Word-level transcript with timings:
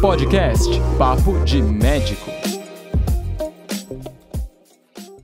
Podcast 0.00 0.68
Papo 0.98 1.44
de 1.44 1.62
Médico. 1.62 2.28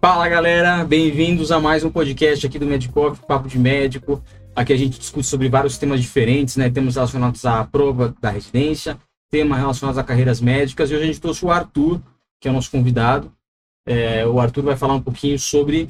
Fala 0.00 0.28
galera, 0.28 0.84
bem-vindos 0.84 1.50
a 1.50 1.58
mais 1.58 1.82
um 1.82 1.90
podcast 1.90 2.46
aqui 2.46 2.60
do 2.60 2.66
Medicoff, 2.66 3.20
Papo 3.26 3.48
de 3.48 3.58
Médico. 3.58 4.22
Aqui 4.54 4.72
a 4.72 4.76
gente 4.76 5.00
discute 5.00 5.26
sobre 5.26 5.48
vários 5.48 5.76
temas 5.76 6.00
diferentes, 6.00 6.56
né? 6.56 6.70
Temas 6.70 6.94
relacionados 6.94 7.44
à 7.44 7.64
prova 7.64 8.14
da 8.20 8.30
residência, 8.30 8.96
temas 9.28 9.58
relacionados 9.58 9.98
a 9.98 10.04
carreiras 10.04 10.40
médicas. 10.40 10.90
E 10.90 10.94
hoje 10.94 11.02
a 11.02 11.06
gente 11.06 11.20
trouxe 11.20 11.44
o 11.44 11.50
Arthur, 11.50 12.00
que 12.40 12.46
é 12.46 12.50
o 12.50 12.54
nosso 12.54 12.70
convidado. 12.70 13.32
É, 13.84 14.24
o 14.24 14.38
Arthur 14.38 14.62
vai 14.62 14.76
falar 14.76 14.94
um 14.94 15.02
pouquinho 15.02 15.36
sobre 15.38 15.88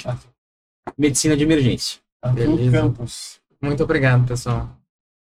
medicina 0.96 1.36
de 1.36 1.44
emergência. 1.44 1.98
Arthur 2.22 2.56
Beleza. 2.56 2.70
Campos. 2.70 3.47
Muito 3.60 3.82
obrigado, 3.82 4.26
pessoal. 4.26 4.70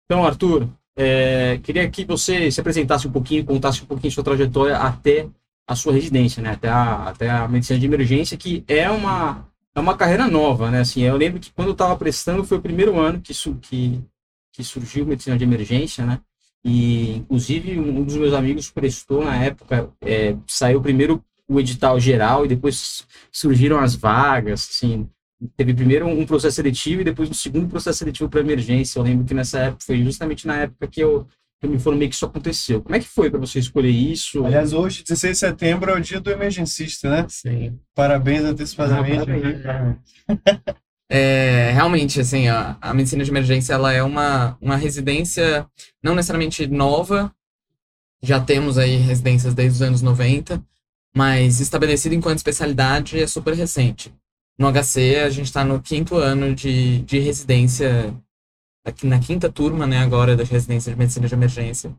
Então, 0.06 0.26
Arthur, 0.26 0.68
é, 0.96 1.58
queria 1.64 1.90
que 1.90 2.04
você 2.04 2.52
se 2.52 2.60
apresentasse 2.60 3.08
um 3.08 3.12
pouquinho, 3.12 3.46
contasse 3.46 3.82
um 3.82 3.86
pouquinho 3.86 4.12
sua 4.12 4.24
trajetória 4.24 4.78
até 4.78 5.28
a 5.66 5.76
sua 5.76 5.94
residência, 5.94 6.42
né? 6.42 6.52
Até 6.52 6.68
a, 6.68 7.10
até 7.10 7.30
a 7.30 7.48
medicina 7.48 7.80
de 7.80 7.86
emergência, 7.86 8.38
que 8.38 8.64
é 8.68 8.90
uma, 8.90 9.48
é 9.74 9.80
uma 9.80 9.96
carreira 9.96 10.28
nova, 10.28 10.70
né? 10.70 10.82
Assim, 10.82 11.02
eu 11.02 11.16
lembro 11.16 11.40
que 11.40 11.52
quando 11.54 11.70
eu 11.70 11.74
estava 11.74 11.96
prestando, 11.96 12.44
foi 12.44 12.58
o 12.58 12.62
primeiro 12.62 13.00
ano 13.00 13.22
que, 13.22 13.34
su, 13.34 13.56
que, 13.56 14.04
que 14.52 14.64
surgiu 14.64 15.06
medicina 15.06 15.38
de 15.38 15.44
emergência, 15.44 16.06
né? 16.06 16.20
E, 16.66 17.18
inclusive, 17.18 17.80
um 17.80 18.04
dos 18.04 18.18
meus 18.18 18.34
amigos 18.34 18.70
prestou 18.70 19.24
na 19.24 19.36
época, 19.38 19.90
é, 20.02 20.36
saiu 20.46 20.82
primeiro 20.82 21.24
o 21.48 21.60
edital 21.60 22.00
geral 22.00 22.46
e 22.46 22.50
depois 22.50 23.06
surgiram 23.32 23.80
as 23.80 23.96
vagas, 23.96 24.68
assim, 24.70 25.10
teve 25.56 25.74
primeiro 25.74 26.08
um 26.08 26.26
processo 26.26 26.58
seletivo 26.58 27.02
e 27.02 27.06
depois 27.06 27.30
um 27.30 27.34
segundo 27.34 27.68
processo 27.68 28.00
seletivo 28.00 28.30
para 28.30 28.42
emergência. 28.42 29.00
Eu 29.00 29.04
lembro 29.04 29.26
que 29.26 29.34
nessa 29.34 29.60
época 29.60 29.84
foi 29.86 30.04
justamente 30.04 30.46
na 30.46 30.58
época 30.62 30.88
que 30.88 31.02
eu, 31.02 31.26
que 31.60 31.66
eu 31.66 31.70
me 31.70 31.78
informei 31.78 32.10
que 32.10 32.16
isso 32.16 32.26
aconteceu. 32.26 32.82
Como 32.82 32.96
é 32.96 33.00
que 33.00 33.08
foi 33.08 33.30
para 33.30 33.40
você 33.40 33.60
escolher 33.60 33.90
isso? 33.90 34.46
Aliás, 34.46 34.74
hoje, 34.74 35.04
16 35.04 35.34
de 35.34 35.40
setembro, 35.40 35.92
é 35.92 35.96
o 35.96 36.02
dia 36.02 36.20
do 36.20 36.30
emergencista, 36.30 37.10
né? 37.10 37.26
Sim. 37.30 37.80
Parabéns 37.96 38.44
antecipadamente. 38.44 39.30
Ah, 39.66 40.76
É, 41.12 41.72
realmente, 41.72 42.22
assim, 42.22 42.48
a, 42.48 42.78
a 42.80 42.94
medicina 42.94 43.24
de 43.24 43.32
emergência, 43.32 43.74
ela 43.74 43.92
é 43.92 44.04
uma, 44.04 44.56
uma 44.62 44.76
residência 44.76 45.68
não 46.04 46.14
necessariamente 46.14 46.68
nova, 46.68 47.34
já 48.22 48.40
temos 48.40 48.78
aí 48.78 48.98
residências 48.98 49.56
desde 49.56 49.78
os 49.78 49.82
anos 49.82 50.02
90, 50.04 50.64
mas 51.16 51.60
estabelecida 51.60 52.14
enquanto 52.14 52.38
especialidade 52.38 53.20
é 53.20 53.26
super 53.26 53.56
recente. 53.56 54.14
No 54.60 54.68
HC, 54.72 55.16
a 55.26 55.30
gente 55.30 55.46
está 55.46 55.64
no 55.64 55.82
quinto 55.82 56.16
ano 56.18 56.54
de, 56.54 57.00
de 57.04 57.18
residência, 57.20 58.14
aqui 58.86 59.08
na 59.08 59.18
quinta 59.20 59.50
turma, 59.50 59.88
né, 59.88 60.00
agora, 60.00 60.36
da 60.36 60.44
residência 60.44 60.92
de 60.92 61.00
medicina 61.00 61.28
de 61.28 61.34
emergência. 61.34 61.98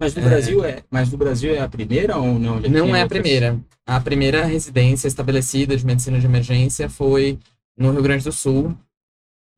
Mas 0.00 0.14
no 0.14 0.22
É. 0.22 0.24
Brasil 0.24 0.64
é, 0.64 0.82
mas 0.90 1.10
no 1.12 1.18
Brasil 1.18 1.54
é 1.54 1.58
a 1.60 1.68
primeira 1.68 2.16
ou 2.16 2.38
não? 2.38 2.60
Já 2.62 2.68
Não 2.68 2.96
é 2.96 3.00
a 3.00 3.02
outras? 3.04 3.20
primeira. 3.20 3.60
A 3.86 4.00
primeira 4.00 4.44
residência 4.44 5.06
estabelecida 5.06 5.76
de 5.76 5.84
medicina 5.84 6.18
de 6.18 6.26
emergência 6.26 6.88
foi 6.88 7.38
no 7.76 7.92
Rio 7.92 8.02
Grande 8.02 8.24
do 8.24 8.32
Sul, 8.32 8.76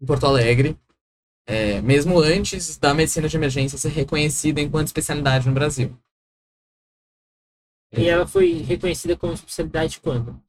em 0.00 0.06
Porto 0.06 0.27
Alegre, 0.27 0.77
é, 1.47 1.80
mesmo 1.80 2.20
antes 2.20 2.77
da 2.77 2.92
medicina 2.94 3.28
de 3.28 3.36
emergência 3.36 3.78
ser 3.78 3.88
reconhecida 3.91 4.60
enquanto 4.60 4.88
especialidade 4.88 5.47
no 5.48 5.55
Brasil. 5.55 5.97
E 7.97 8.06
ela 8.08 8.27
foi 8.27 8.55
reconhecida 8.58 9.16
como 9.16 9.32
especialidade 9.32 10.00
quando? 10.00 10.41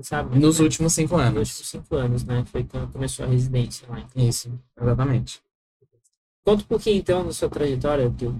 Sabe? 0.00 0.38
Nos 0.38 0.60
últimos 0.60 0.92
cinco 0.92 1.16
Nos 1.16 1.26
anos. 1.26 1.48
últimos 1.48 1.68
cinco 1.68 1.96
anos, 1.96 2.24
né? 2.24 2.44
Foi 2.46 2.64
quando 2.64 2.92
começou 2.92 3.24
a 3.24 3.28
residência 3.28 3.88
lá. 3.88 4.00
então. 4.00 4.22
Isso, 4.28 4.52
exatamente. 4.78 5.42
Conta 6.44 6.62
um 6.62 6.66
pouquinho, 6.66 6.98
então, 6.98 7.24
da 7.24 7.32
sua 7.32 7.48
trajetória, 7.48 8.12
Gil. 8.18 8.36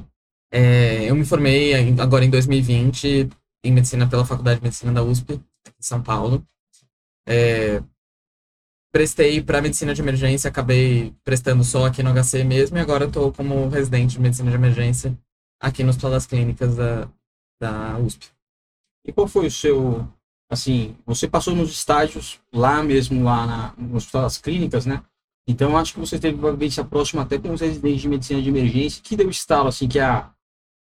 É, 0.53 1.11
eu 1.11 1.17
me 1.17 1.25
formei 1.25 1.75
agora 1.99 2.25
em 2.25 2.31
2020 2.31 3.29
em 3.65 3.73
medicina 3.73 4.09
pela 4.09 4.25
Faculdade 4.25 4.61
de 4.61 4.65
Medicina 4.65 4.93
da 4.93 5.03
USP, 5.03 5.33
em 5.35 5.43
São 5.81 6.03
Paulo. 6.03 6.47
É, 7.27 7.83
prestei 8.93 9.43
para 9.43 9.61
medicina 9.61 9.93
de 9.93 10.01
emergência, 10.01 10.49
acabei 10.49 11.15
prestando 11.25 11.65
só 11.65 11.87
aqui 11.87 12.03
no 12.03 12.13
HC 12.13 12.45
mesmo, 12.45 12.77
e 12.77 12.81
agora 12.81 13.07
estou 13.07 13.33
como 13.33 13.69
residente 13.69 14.13
de 14.13 14.21
medicina 14.21 14.51
de 14.51 14.57
emergência 14.57 15.19
aqui 15.61 15.83
no 15.83 15.91
Hospital 15.91 16.13
das 16.13 16.27
Clínicas 16.27 16.77
da, 16.77 17.09
da 17.61 17.99
USP. 17.99 18.29
E 19.05 19.13
qual 19.13 19.27
foi 19.27 19.47
o 19.47 19.51
seu, 19.51 20.09
assim, 20.51 20.97
você 21.05 21.29
passou 21.29 21.55
nos 21.55 21.71
estágios 21.71 22.41
lá 22.53 22.83
mesmo, 22.83 23.25
lá 23.25 23.47
na, 23.47 23.75
no 23.77 23.97
Hospital 23.97 24.23
das 24.23 24.39
Clínicas, 24.39 24.87
né? 24.87 25.03
Então, 25.49 25.77
acho 25.77 25.95
que 25.95 26.01
você 26.01 26.19
teve 26.19 26.39
uma 26.39 26.51
vivência 26.51 26.85
próxima 26.85 27.23
até 27.23 27.39
com 27.39 27.53
os 27.53 27.61
residentes 27.61 28.03
de 28.03 28.09
medicina 28.09 28.43
de 28.43 28.49
emergência, 28.49 29.03
que 29.03 29.17
deu 29.17 29.31
estalo, 29.31 29.69
assim, 29.69 29.89
que 29.89 29.99
a 29.99 30.31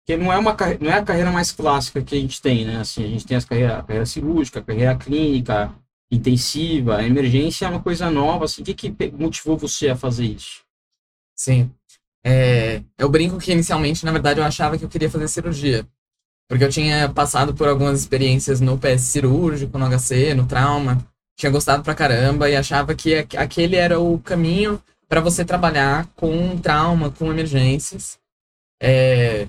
que 0.07 0.17
não 0.19 0.31
é 0.31 0.37
uma 0.37 0.55
não 0.81 0.91
é 0.91 0.99
a 0.99 1.03
carreira 1.03 1.33
mais 1.33 1.51
clássica 1.51 2.03
que 2.03 2.15
a 2.15 2.21
gente 2.21 2.41
tem, 2.41 2.65
né? 2.67 2.77
Assim, 2.77 3.05
a 3.05 3.09
gente 3.09 3.27
tem 3.27 3.37
as 3.37 3.45
carreira, 3.45 3.79
a 3.79 3.83
carreira 3.83 4.07
cirúrgica, 4.07 4.61
a 4.61 4.63
carreira 4.63 4.95
clínica, 4.97 5.75
intensiva, 6.11 6.97
a 6.99 7.07
emergência 7.07 7.67
é 7.67 7.69
uma 7.69 7.83
coisa 7.83 8.11
nova, 8.11 8.45
assim, 8.45 8.63
o 8.63 8.65
que 8.65 8.75
que 8.75 9.13
motivou 9.13 9.57
você 9.57 9.89
a 9.89 9.97
fazer 9.97 10.27
isso? 10.27 10.63
Sim. 11.35 11.71
É, 12.25 12.83
eu 12.99 13.09
brinco 13.09 13.39
que 13.39 13.53
inicialmente, 13.53 14.05
na 14.05 14.13
verdade, 14.13 14.41
eu 14.41 14.45
achava 14.45 14.79
que 14.79 14.85
eu 14.85 14.89
queria 14.89 15.11
fazer 15.11 15.29
cirurgia. 15.29 15.87
Porque 16.49 16.65
eu 16.65 16.71
tinha 16.71 17.09
passado 17.09 17.55
por 17.55 17.69
algumas 17.69 18.01
experiências 18.01 18.61
no 18.61 18.79
PS 18.79 19.05
cirúrgico, 19.07 19.79
no 19.79 19.87
HC, 19.87 20.35
no 20.35 20.47
trauma. 20.47 21.05
Tinha 21.37 21.51
gostado 21.51 21.83
pra 21.83 21.95
caramba 21.95 22.49
e 22.49 22.57
achava 22.57 22.95
que 22.95 23.15
aqu- 23.17 23.37
aquele 23.39 23.77
era 23.77 23.99
o 23.99 24.19
caminho 24.21 24.81
para 25.09 25.21
você 25.21 25.45
trabalhar 25.45 26.07
com 26.17 26.57
trauma, 26.59 27.11
com 27.11 27.31
emergências. 27.31 28.19
É, 28.81 29.49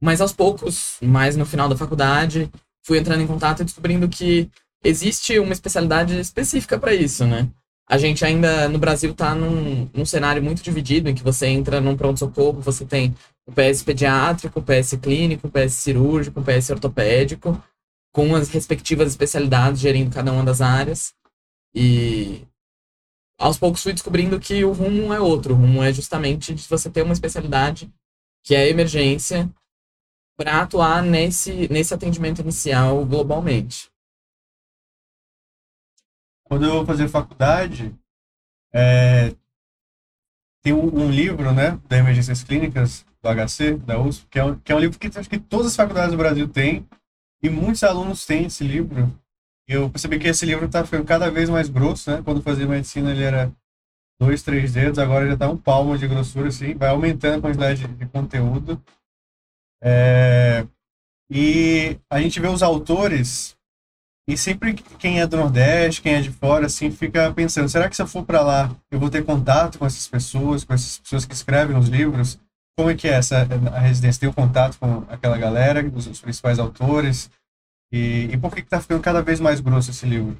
mas 0.00 0.20
aos 0.20 0.32
poucos, 0.32 0.98
mais 1.02 1.36
no 1.36 1.46
final 1.46 1.68
da 1.68 1.76
faculdade, 1.76 2.50
fui 2.84 2.98
entrando 2.98 3.22
em 3.22 3.26
contato 3.26 3.60
e 3.60 3.64
descobrindo 3.64 4.08
que 4.08 4.50
existe 4.84 5.38
uma 5.38 5.52
especialidade 5.52 6.18
específica 6.18 6.78
para 6.78 6.94
isso, 6.94 7.26
né? 7.26 7.48
A 7.88 7.98
gente 7.98 8.24
ainda 8.24 8.68
no 8.68 8.78
Brasil 8.78 9.10
está 9.12 9.34
num, 9.34 9.88
num 9.94 10.04
cenário 10.04 10.42
muito 10.42 10.62
dividido, 10.62 11.08
em 11.08 11.14
que 11.14 11.22
você 11.22 11.46
entra 11.46 11.80
num 11.80 11.96
pronto-socorro, 11.96 12.60
você 12.60 12.84
tem 12.84 13.14
o 13.46 13.52
PS 13.52 13.82
pediátrico, 13.82 14.60
o 14.60 14.62
PS 14.62 14.96
clínico, 15.00 15.48
o 15.48 15.50
PS 15.50 15.74
cirúrgico, 15.74 16.40
o 16.40 16.44
PS 16.44 16.70
ortopédico, 16.70 17.62
com 18.12 18.34
as 18.34 18.48
respectivas 18.48 19.08
especialidades 19.08 19.80
gerindo 19.80 20.14
cada 20.14 20.32
uma 20.32 20.44
das 20.44 20.60
áreas. 20.60 21.14
E 21.74 22.46
aos 23.38 23.58
poucos 23.58 23.82
fui 23.82 23.92
descobrindo 23.92 24.40
que 24.40 24.64
o 24.64 24.72
rumo 24.72 25.12
é 25.12 25.20
outro. 25.20 25.54
O 25.54 25.56
rumo 25.56 25.82
é 25.82 25.92
justamente 25.92 26.54
de 26.54 26.66
você 26.68 26.88
ter 26.88 27.02
uma 27.02 27.12
especialidade 27.12 27.92
que 28.42 28.54
é 28.54 28.68
emergência 28.68 29.50
para 30.36 30.62
atuar 30.62 31.02
nesse, 31.02 31.68
nesse 31.68 31.94
atendimento 31.94 32.40
inicial 32.40 33.04
globalmente. 33.04 33.90
Quando 36.44 36.66
eu 36.66 36.72
vou 36.72 36.86
fazer 36.86 37.08
faculdade, 37.08 37.94
é, 38.72 39.34
tem 40.62 40.72
um, 40.72 41.04
um 41.04 41.10
livro, 41.10 41.52
né, 41.52 41.80
da 41.88 41.96
Emergências 41.96 42.44
Clínicas, 42.44 43.04
HC, 43.30 43.74
da 43.76 43.98
USP, 43.98 44.26
que 44.30 44.38
é 44.38 44.44
um, 44.44 44.54
que 44.58 44.72
é 44.72 44.74
um 44.74 44.78
livro 44.78 44.98
que 44.98 45.06
acho 45.18 45.28
que 45.30 45.38
todas 45.38 45.68
as 45.68 45.76
faculdades 45.76 46.12
do 46.12 46.16
Brasil 46.18 46.48
têm, 46.48 46.86
e 47.42 47.50
muitos 47.50 47.84
alunos 47.84 48.24
têm 48.26 48.46
esse 48.46 48.64
livro. 48.64 49.12
Eu 49.68 49.88
percebi 49.90 50.18
que 50.18 50.28
esse 50.28 50.44
livro 50.44 50.66
está 50.66 50.84
ficando 50.84 51.04
cada 51.04 51.30
vez 51.30 51.48
mais 51.48 51.68
grosso, 51.68 52.10
né? 52.10 52.22
Quando 52.22 52.38
eu 52.38 52.42
fazia 52.42 52.66
medicina 52.66 53.10
ele 53.10 53.22
era 53.22 53.52
dois, 54.20 54.42
três 54.42 54.72
dedos, 54.74 54.98
agora 54.98 55.26
já 55.26 55.34
está 55.34 55.48
um 55.48 55.56
palmo 55.56 55.96
de 55.98 56.06
grossura, 56.06 56.48
assim, 56.48 56.74
vai 56.74 56.90
aumentando 56.90 57.38
a 57.38 57.40
quantidade 57.42 57.86
de, 57.86 57.94
de 57.94 58.06
conteúdo. 58.06 58.82
É, 59.82 60.66
e 61.30 61.98
a 62.10 62.20
gente 62.20 62.40
vê 62.40 62.48
os 62.48 62.62
autores 62.62 63.56
e 64.28 64.36
sempre 64.38 64.74
que- 64.74 64.96
quem 64.96 65.20
é 65.20 65.26
do 65.26 65.36
Nordeste, 65.36 66.00
quem 66.00 66.14
é 66.14 66.20
de 66.20 66.30
fora, 66.30 66.66
assim, 66.66 66.90
fica 66.90 67.32
pensando: 67.32 67.68
será 67.68 67.88
que 67.88 67.96
se 67.96 68.02
eu 68.02 68.06
for 68.06 68.24
para 68.24 68.40
lá, 68.42 68.76
eu 68.90 68.98
vou 68.98 69.10
ter 69.10 69.24
contato 69.24 69.78
com 69.78 69.86
essas 69.86 70.08
pessoas, 70.08 70.64
com 70.64 70.72
essas 70.72 70.98
pessoas 70.98 71.26
que 71.26 71.34
escrevem 71.34 71.76
os 71.76 71.88
livros? 71.88 72.38
Como 72.76 72.90
é 72.90 72.94
que 72.94 73.06
é 73.06 73.12
essa 73.12 73.46
a 73.72 73.78
residência? 73.78 74.20
Tem 74.20 74.28
o 74.28 74.34
contato 74.34 74.78
com 74.78 75.04
aquela 75.08 75.38
galera, 75.38 75.86
os, 75.94 76.06
os 76.06 76.20
principais 76.20 76.58
autores? 76.58 77.30
E, 77.92 78.28
e 78.32 78.36
por 78.36 78.52
que 78.52 78.60
está 78.60 78.80
ficando 78.80 79.00
cada 79.00 79.22
vez 79.22 79.38
mais 79.38 79.60
grosso 79.60 79.90
esse 79.90 80.04
livro? 80.06 80.36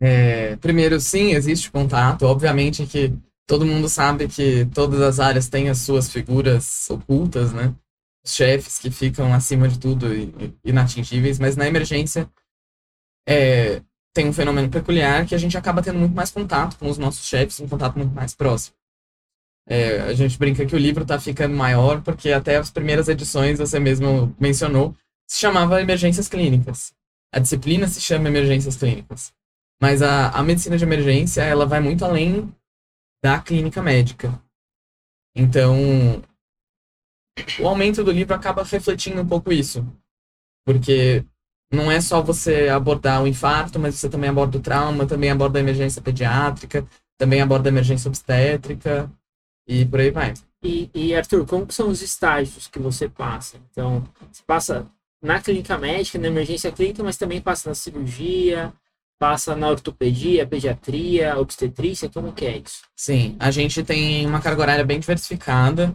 É, 0.00 0.54
primeiro, 0.56 1.00
sim, 1.00 1.32
existe 1.32 1.70
contato. 1.70 2.22
Obviamente 2.22 2.86
que 2.86 3.12
todo 3.46 3.66
mundo 3.66 3.88
sabe 3.88 4.28
que 4.28 4.66
todas 4.66 5.00
as 5.00 5.18
áreas 5.18 5.48
têm 5.48 5.68
as 5.68 5.78
suas 5.78 6.10
figuras 6.12 6.88
ocultas, 6.90 7.52
né? 7.52 7.74
Os 8.24 8.34
chefes 8.34 8.78
que 8.78 8.90
ficam 8.90 9.34
acima 9.34 9.68
de 9.68 9.78
tudo 9.78 10.14
e, 10.14 10.54
inatingíveis, 10.64 11.38
mas 11.38 11.56
na 11.56 11.66
emergência 11.66 12.30
é, 13.28 13.82
tem 14.14 14.28
um 14.28 14.32
fenômeno 14.32 14.70
peculiar 14.70 15.26
que 15.26 15.34
a 15.34 15.38
gente 15.38 15.56
acaba 15.58 15.82
tendo 15.82 15.98
muito 15.98 16.14
mais 16.14 16.30
contato 16.30 16.78
com 16.78 16.88
os 16.88 16.98
nossos 16.98 17.26
chefes, 17.26 17.58
um 17.58 17.68
contato 17.68 17.96
muito 17.96 18.14
mais 18.14 18.34
próximo. 18.34 18.77
É, 19.70 20.00
a 20.00 20.14
gente 20.14 20.38
brinca 20.38 20.64
que 20.64 20.74
o 20.74 20.78
livro 20.78 21.04
tá 21.04 21.20
ficando 21.20 21.54
maior 21.54 22.00
porque 22.02 22.32
até 22.32 22.56
as 22.56 22.70
primeiras 22.70 23.06
edições, 23.06 23.58
você 23.58 23.78
mesmo 23.78 24.34
mencionou, 24.40 24.96
se 25.28 25.40
chamava 25.40 25.82
Emergências 25.82 26.26
Clínicas. 26.26 26.94
A 27.30 27.38
disciplina 27.38 27.86
se 27.86 28.00
chama 28.00 28.28
Emergências 28.28 28.76
Clínicas. 28.76 29.30
Mas 29.80 30.00
a, 30.00 30.30
a 30.30 30.42
medicina 30.42 30.78
de 30.78 30.84
emergência, 30.84 31.42
ela 31.42 31.66
vai 31.66 31.80
muito 31.80 32.02
além 32.02 32.52
da 33.22 33.38
clínica 33.40 33.82
médica. 33.82 34.42
Então, 35.36 36.22
o 37.60 37.68
aumento 37.68 38.02
do 38.02 38.10
livro 38.10 38.34
acaba 38.34 38.64
refletindo 38.64 39.20
um 39.20 39.28
pouco 39.28 39.52
isso. 39.52 39.86
Porque 40.64 41.24
não 41.70 41.92
é 41.92 42.00
só 42.00 42.22
você 42.22 42.70
abordar 42.70 43.22
o 43.22 43.26
infarto, 43.26 43.78
mas 43.78 43.96
você 43.96 44.08
também 44.08 44.30
aborda 44.30 44.56
o 44.56 44.62
trauma, 44.62 45.06
também 45.06 45.30
aborda 45.30 45.58
a 45.58 45.62
emergência 45.62 46.00
pediátrica, 46.00 46.88
também 47.18 47.42
aborda 47.42 47.68
a 47.68 47.72
emergência 47.72 48.08
obstétrica 48.08 49.12
e 49.68 49.84
por 49.84 50.00
aí 50.00 50.10
vai. 50.10 50.34
E, 50.62 50.90
e, 50.92 51.14
Arthur, 51.14 51.46
como 51.46 51.66
que 51.66 51.74
são 51.74 51.88
os 51.88 52.02
estágios 52.02 52.66
que 52.66 52.78
você 52.78 53.08
passa? 53.08 53.58
Então, 53.70 54.02
você 54.32 54.42
passa 54.44 54.86
na 55.22 55.40
clínica 55.40 55.76
médica, 55.76 56.18
na 56.18 56.26
emergência 56.28 56.72
clínica, 56.72 57.04
mas 57.04 57.16
também 57.16 57.40
passa 57.40 57.68
na 57.68 57.74
cirurgia, 57.74 58.72
passa 59.18 59.54
na 59.54 59.68
ortopedia, 59.68 60.46
pediatria, 60.46 61.38
obstetrícia, 61.38 62.08
como 62.08 62.32
que 62.32 62.46
é 62.46 62.56
isso? 62.58 62.82
Sim, 62.96 63.36
a 63.38 63.50
gente 63.50 63.82
tem 63.82 64.26
uma 64.26 64.40
carga 64.40 64.62
horária 64.62 64.84
bem 64.84 64.98
diversificada. 64.98 65.94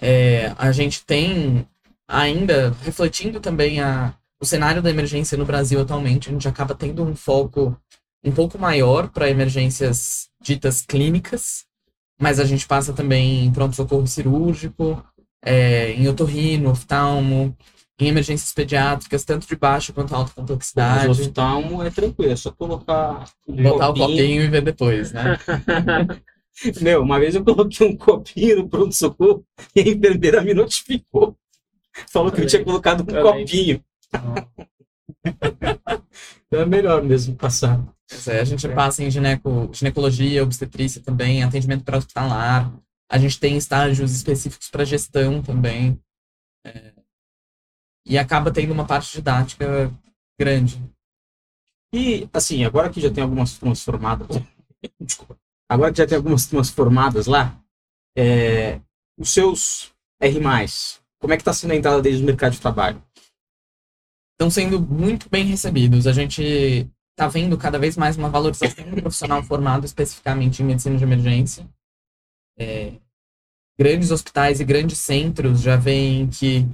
É, 0.00 0.52
a 0.58 0.70
gente 0.72 1.04
tem 1.04 1.66
ainda, 2.06 2.76
refletindo 2.82 3.40
também 3.40 3.80
a, 3.80 4.14
o 4.40 4.44
cenário 4.44 4.82
da 4.82 4.90
emergência 4.90 5.38
no 5.38 5.44
Brasil 5.44 5.80
atualmente, 5.80 6.28
a 6.28 6.32
gente 6.32 6.46
acaba 6.46 6.74
tendo 6.74 7.02
um 7.02 7.16
foco 7.16 7.76
um 8.22 8.32
pouco 8.32 8.58
maior 8.58 9.08
para 9.08 9.30
emergências 9.30 10.28
ditas 10.40 10.82
clínicas, 10.82 11.64
mas 12.18 12.40
a 12.40 12.44
gente 12.44 12.66
passa 12.66 12.92
também 12.92 13.44
em 13.44 13.52
pronto-socorro 13.52 14.06
cirúrgico, 14.06 15.04
é, 15.44 15.92
em 15.92 16.08
otorrino, 16.08 16.70
oftalmo, 16.70 17.56
em 17.98 18.08
emergências 18.08 18.52
pediátricas, 18.52 19.24
tanto 19.24 19.46
de 19.46 19.56
baixa 19.56 19.92
quanto 19.92 20.14
alta 20.14 20.32
complexidade. 20.34 21.08
Mas 21.08 21.18
o 21.18 21.22
oftalmo 21.22 21.82
é 21.82 21.90
tranquilo, 21.90 22.32
é 22.32 22.36
só 22.36 22.50
colocar. 22.50 23.24
Um 23.46 23.62
Botar 23.62 23.90
o 23.90 23.94
copinho 23.94 24.42
e 24.42 24.48
ver 24.48 24.62
depois, 24.62 25.12
né? 25.12 25.38
Meu, 26.80 27.02
uma 27.02 27.18
vez 27.18 27.34
eu 27.34 27.44
coloquei 27.44 27.86
um 27.86 27.96
copinho 27.96 28.56
no 28.56 28.68
pronto-socorro 28.68 29.44
e 29.74 29.80
a 29.80 29.88
enfermeira 29.88 30.40
me 30.40 30.54
notificou. 30.54 31.36
Falou 32.10 32.32
que 32.32 32.40
eu 32.40 32.46
tinha 32.46 32.64
colocado 32.64 33.02
um 33.02 33.22
copinho. 33.22 33.82
Então 36.46 36.62
é 36.62 36.66
melhor 36.66 37.02
mesmo 37.02 37.34
passar. 37.34 37.84
É, 38.28 38.40
a 38.40 38.44
gente 38.44 38.68
passa 38.68 39.02
em 39.02 39.10
gineco, 39.10 39.70
ginecologia, 39.72 40.42
obstetrícia 40.42 41.02
também, 41.02 41.42
atendimento 41.42 41.84
para 41.84 41.98
hospitalar. 41.98 42.72
A 43.10 43.18
gente 43.18 43.38
tem 43.38 43.56
estágios 43.56 44.12
específicos 44.12 44.70
para 44.70 44.84
gestão 44.84 45.42
também. 45.42 46.00
É, 46.64 46.92
e 48.06 48.16
acaba 48.16 48.52
tendo 48.52 48.72
uma 48.72 48.86
parte 48.86 49.12
didática 49.12 49.92
grande. 50.38 50.80
E, 51.92 52.28
assim, 52.32 52.64
agora 52.64 52.90
que 52.90 53.00
já 53.00 53.10
tem 53.10 53.22
algumas 53.24 53.58
turmas 53.58 53.82
formadas, 53.82 54.28
desculpa, 55.00 55.36
agora 55.68 55.90
que 55.90 55.98
já 55.98 56.06
tem 56.06 56.16
algumas 56.16 56.46
turmas 56.46 56.70
formadas 56.70 57.26
lá, 57.26 57.60
é, 58.16 58.80
os 59.18 59.30
seus 59.30 59.92
R+, 60.20 60.34
como 61.18 61.32
é 61.32 61.36
que 61.36 61.42
está 61.42 61.52
sendo 61.52 61.72
a 61.72 61.76
entrada 61.76 62.00
deles 62.00 62.20
no 62.20 62.26
mercado 62.26 62.52
de 62.52 62.60
trabalho? 62.60 63.02
Estão 64.36 64.50
sendo 64.50 64.78
muito 64.78 65.30
bem 65.30 65.46
recebidos. 65.46 66.06
A 66.06 66.12
gente 66.12 66.86
está 67.12 67.26
vendo 67.26 67.56
cada 67.56 67.78
vez 67.78 67.96
mais 67.96 68.18
uma 68.18 68.28
valorização 68.28 68.84
do 68.90 69.00
profissional 69.00 69.42
formado 69.42 69.86
especificamente 69.86 70.62
em 70.62 70.66
medicina 70.66 70.98
de 70.98 71.02
emergência. 71.02 71.66
É, 72.58 72.92
grandes 73.78 74.10
hospitais 74.10 74.60
e 74.60 74.64
grandes 74.64 74.98
centros 74.98 75.62
já 75.62 75.76
veem 75.76 76.28
que 76.28 76.68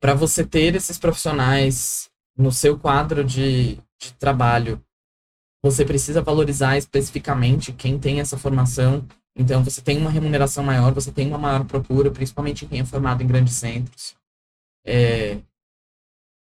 para 0.00 0.12
você 0.12 0.44
ter 0.44 0.74
esses 0.74 0.98
profissionais 0.98 2.10
no 2.36 2.50
seu 2.50 2.76
quadro 2.76 3.24
de, 3.24 3.78
de 4.00 4.12
trabalho, 4.18 4.82
você 5.62 5.84
precisa 5.84 6.20
valorizar 6.20 6.76
especificamente 6.76 7.72
quem 7.72 7.98
tem 7.98 8.20
essa 8.20 8.36
formação. 8.36 9.06
Então, 9.36 9.64
você 9.64 9.80
tem 9.80 9.98
uma 9.98 10.10
remuneração 10.10 10.62
maior, 10.62 10.92
você 10.92 11.10
tem 11.10 11.28
uma 11.28 11.38
maior 11.38 11.64
procura, 11.64 12.10
principalmente 12.10 12.66
quem 12.66 12.80
é 12.80 12.84
formado 12.84 13.22
em 13.22 13.26
grandes 13.26 13.54
centros. 13.54 14.16
É... 14.84 15.38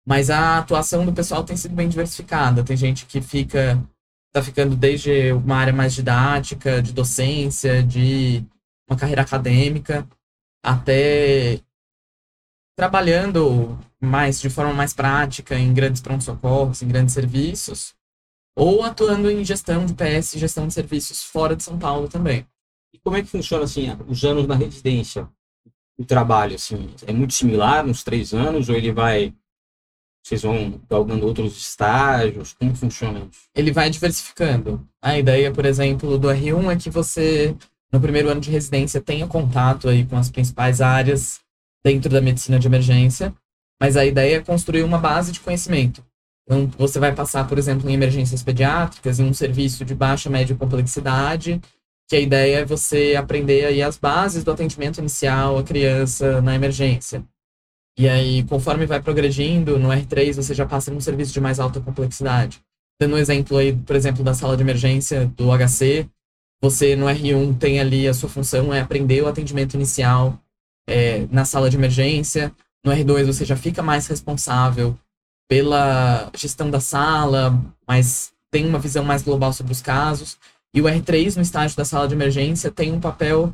Mas 0.05 0.29
a 0.29 0.57
atuação 0.57 1.05
do 1.05 1.13
pessoal 1.13 1.44
tem 1.44 1.55
sido 1.55 1.75
bem 1.75 1.88
diversificada. 1.88 2.63
Tem 2.63 2.75
gente 2.75 3.05
que 3.05 3.21
fica 3.21 3.81
está 4.33 4.41
ficando 4.41 4.75
desde 4.75 5.31
uma 5.31 5.57
área 5.57 5.71
mais 5.71 5.94
didática, 5.94 6.81
de 6.81 6.91
docência, 6.91 7.83
de 7.83 8.44
uma 8.89 8.97
carreira 8.97 9.21
acadêmica, 9.21 10.07
até 10.65 11.61
trabalhando 12.75 13.77
mais 14.01 14.41
de 14.41 14.50
forma 14.50 14.73
mais 14.73 14.91
prática 14.91 15.55
em 15.55 15.71
grandes 15.71 16.01
pronto-socorros, 16.01 16.81
em 16.81 16.88
grandes 16.88 17.13
serviços, 17.13 17.94
ou 18.56 18.81
atuando 18.83 19.29
em 19.29 19.45
gestão 19.45 19.85
de 19.85 19.94
PS, 19.94 20.33
gestão 20.33 20.67
de 20.67 20.73
serviços 20.73 21.23
fora 21.23 21.56
de 21.56 21.61
São 21.61 21.77
Paulo 21.77 22.09
também. 22.09 22.47
E 22.91 22.97
como 22.97 23.15
é 23.15 23.21
que 23.21 23.29
funciona 23.29 23.65
assim 23.65 23.95
os 24.07 24.25
anos 24.25 24.47
na 24.47 24.56
residência, 24.56 25.29
o 25.95 26.03
trabalho 26.03 26.56
assim, 26.56 26.89
é 27.06 27.13
muito 27.13 27.35
similar 27.35 27.85
nos 27.85 28.03
três 28.03 28.33
anos 28.33 28.67
ou 28.67 28.75
ele 28.75 28.91
vai 28.91 29.31
vocês 30.23 30.41
vão 30.41 30.79
galgando 30.89 31.27
outros 31.27 31.57
estágios? 31.57 32.53
Como 32.53 32.73
funciona 32.73 33.19
isso? 33.19 33.41
Ele 33.53 33.71
vai 33.73 33.89
diversificando. 33.89 34.87
A 35.01 35.19
ideia, 35.19 35.51
por 35.51 35.65
exemplo, 35.65 36.17
do 36.17 36.29
R1 36.29 36.71
é 36.71 36.75
que 36.77 36.89
você, 36.89 37.53
no 37.91 37.99
primeiro 37.99 38.29
ano 38.29 38.39
de 38.39 38.49
residência, 38.49 39.01
tenha 39.01 39.27
contato 39.27 39.89
aí 39.89 40.05
com 40.05 40.15
as 40.15 40.29
principais 40.29 40.79
áreas 40.79 41.41
dentro 41.83 42.09
da 42.09 42.21
medicina 42.21 42.57
de 42.57 42.67
emergência, 42.67 43.33
mas 43.81 43.97
a 43.97 44.05
ideia 44.05 44.37
é 44.37 44.41
construir 44.41 44.83
uma 44.83 44.97
base 44.97 45.33
de 45.33 45.41
conhecimento. 45.41 46.01
Então, 46.45 46.71
você 46.77 46.99
vai 46.99 47.13
passar, 47.13 47.45
por 47.45 47.57
exemplo, 47.57 47.89
em 47.89 47.93
emergências 47.93 48.41
pediátricas, 48.41 49.19
em 49.19 49.25
um 49.25 49.33
serviço 49.33 49.83
de 49.83 49.93
baixa, 49.93 50.29
média 50.29 50.55
complexidade, 50.55 51.59
que 52.07 52.15
a 52.15 52.19
ideia 52.19 52.59
é 52.59 52.65
você 52.65 53.15
aprender 53.17 53.65
aí 53.65 53.81
as 53.81 53.97
bases 53.97 54.43
do 54.43 54.51
atendimento 54.51 54.99
inicial 54.99 55.57
à 55.57 55.63
criança 55.63 56.41
na 56.41 56.55
emergência. 56.55 57.25
E 57.98 58.10
aí, 58.10 58.44
conforme 58.44 58.86
vai 58.86 59.01
progredindo, 59.01 59.78
no 59.78 59.90
R3 59.90 60.36
você 60.36 60.54
já 60.54 60.66
passa 60.66 60.92
num 60.92 61.00
serviço 61.00 61.31
de 61.31 61.40
mais 61.40 61.60
alta 61.60 61.80
complexidade. 61.80 62.62
Dando 63.00 63.16
um 63.16 63.19
exemplo 63.19 63.57
aí, 63.57 63.75
por 63.75 63.95
exemplo, 63.95 64.24
da 64.24 64.34
sala 64.34 64.57
de 64.57 64.63
emergência 64.63 65.28
do 65.38 65.50
HC, 65.51 66.10
você 66.62 66.95
no 66.95 67.07
R1 67.07 67.57
tem 67.57 67.80
ali 67.80 68.07
a 68.07 68.13
sua 68.13 68.30
função 68.30 68.74
é 68.74 68.80
aprender 68.80 69.22
o 69.22 69.28
atendimento 69.28 69.74
inicial 69.74 70.40
é, 70.88 71.28
na 71.30 71.45
sala 71.45 71.69
de 71.69 71.75
emergência. 71.75 72.51
No 72.84 72.92
R2 72.92 73.25
você 73.25 73.45
já 73.45 73.56
fica 73.56 73.84
mais 73.84 74.07
responsável 74.07 74.98
pela 75.48 76.31
gestão 76.36 76.72
da 76.72 76.80
sala, 76.80 77.62
mas 77.88 78.31
tem 78.50 78.66
uma 78.66 78.80
visão 78.80 79.04
mais 79.04 79.22
global 79.22 79.51
sobre 79.51 79.74
os 79.74 79.81
casos. 79.81 80.38
E 80.74 80.81
o 80.81 80.86
R3, 80.86 81.36
no 81.36 81.42
estágio 81.42 81.78
da 81.78 81.86
sala 81.86 82.07
de 82.07 82.16
emergência, 82.16 82.72
tem 82.72 82.92
um 82.92 83.00
papel 83.00 83.54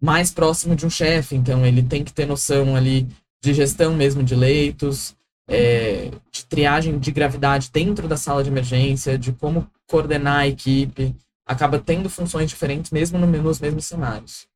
mais 0.00 0.30
próximo 0.30 0.76
de 0.76 0.86
um 0.86 0.90
chefe, 0.90 1.34
então 1.34 1.66
ele 1.66 1.82
tem 1.82 2.04
que 2.04 2.12
ter 2.12 2.24
noção 2.24 2.76
ali 2.76 3.08
de 3.42 3.54
gestão 3.54 3.94
mesmo 3.94 4.22
de 4.22 4.34
leitos, 4.34 5.16
é, 5.46 6.10
de 6.30 6.44
triagem 6.46 6.98
de 6.98 7.10
gravidade 7.10 7.70
dentro 7.72 8.06
da 8.06 8.16
sala 8.16 8.42
de 8.42 8.50
emergência, 8.50 9.18
de 9.18 9.32
como 9.32 9.70
coordenar 9.86 10.40
a 10.40 10.48
equipe, 10.48 11.16
acaba 11.46 11.78
tendo 11.78 12.10
funções 12.10 12.50
diferentes 12.50 12.90
mesmo 12.90 13.18
nos 13.18 13.60
mesmos 13.60 13.86
cenários. 13.86 14.46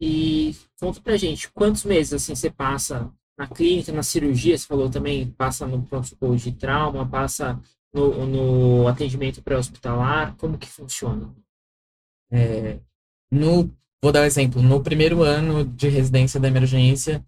E 0.00 0.56
conta 0.80 1.00
pra 1.00 1.16
gente, 1.16 1.48
quantos 1.52 1.84
meses 1.84 2.12
assim 2.12 2.34
você 2.34 2.50
passa 2.50 3.08
na 3.38 3.46
clínica, 3.46 3.92
na 3.92 4.02
cirurgia, 4.02 4.58
você 4.58 4.66
falou 4.66 4.90
também, 4.90 5.30
passa 5.30 5.64
no 5.64 5.82
pronto-socorro 5.82 6.36
de 6.36 6.50
trauma, 6.52 7.08
passa 7.08 7.60
no, 7.94 8.26
no 8.26 8.88
atendimento 8.88 9.42
pré-hospitalar, 9.42 10.34
como 10.36 10.58
que 10.58 10.68
funciona? 10.68 11.32
É, 12.32 12.78
no, 13.30 13.70
vou 14.02 14.10
dar 14.10 14.22
um 14.22 14.24
exemplo, 14.24 14.60
no 14.60 14.82
primeiro 14.82 15.22
ano 15.22 15.64
de 15.64 15.88
residência 15.88 16.40
da 16.40 16.48
emergência, 16.48 17.24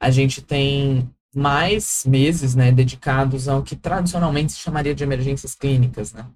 a 0.00 0.10
gente 0.10 0.40
tem 0.42 1.08
mais 1.34 2.04
meses 2.06 2.54
né, 2.54 2.72
dedicados 2.72 3.48
ao 3.48 3.62
que 3.62 3.76
tradicionalmente 3.76 4.52
se 4.52 4.58
chamaria 4.58 4.94
de 4.94 5.04
emergências 5.04 5.54
clínicas. 5.54 6.12
Né? 6.12 6.26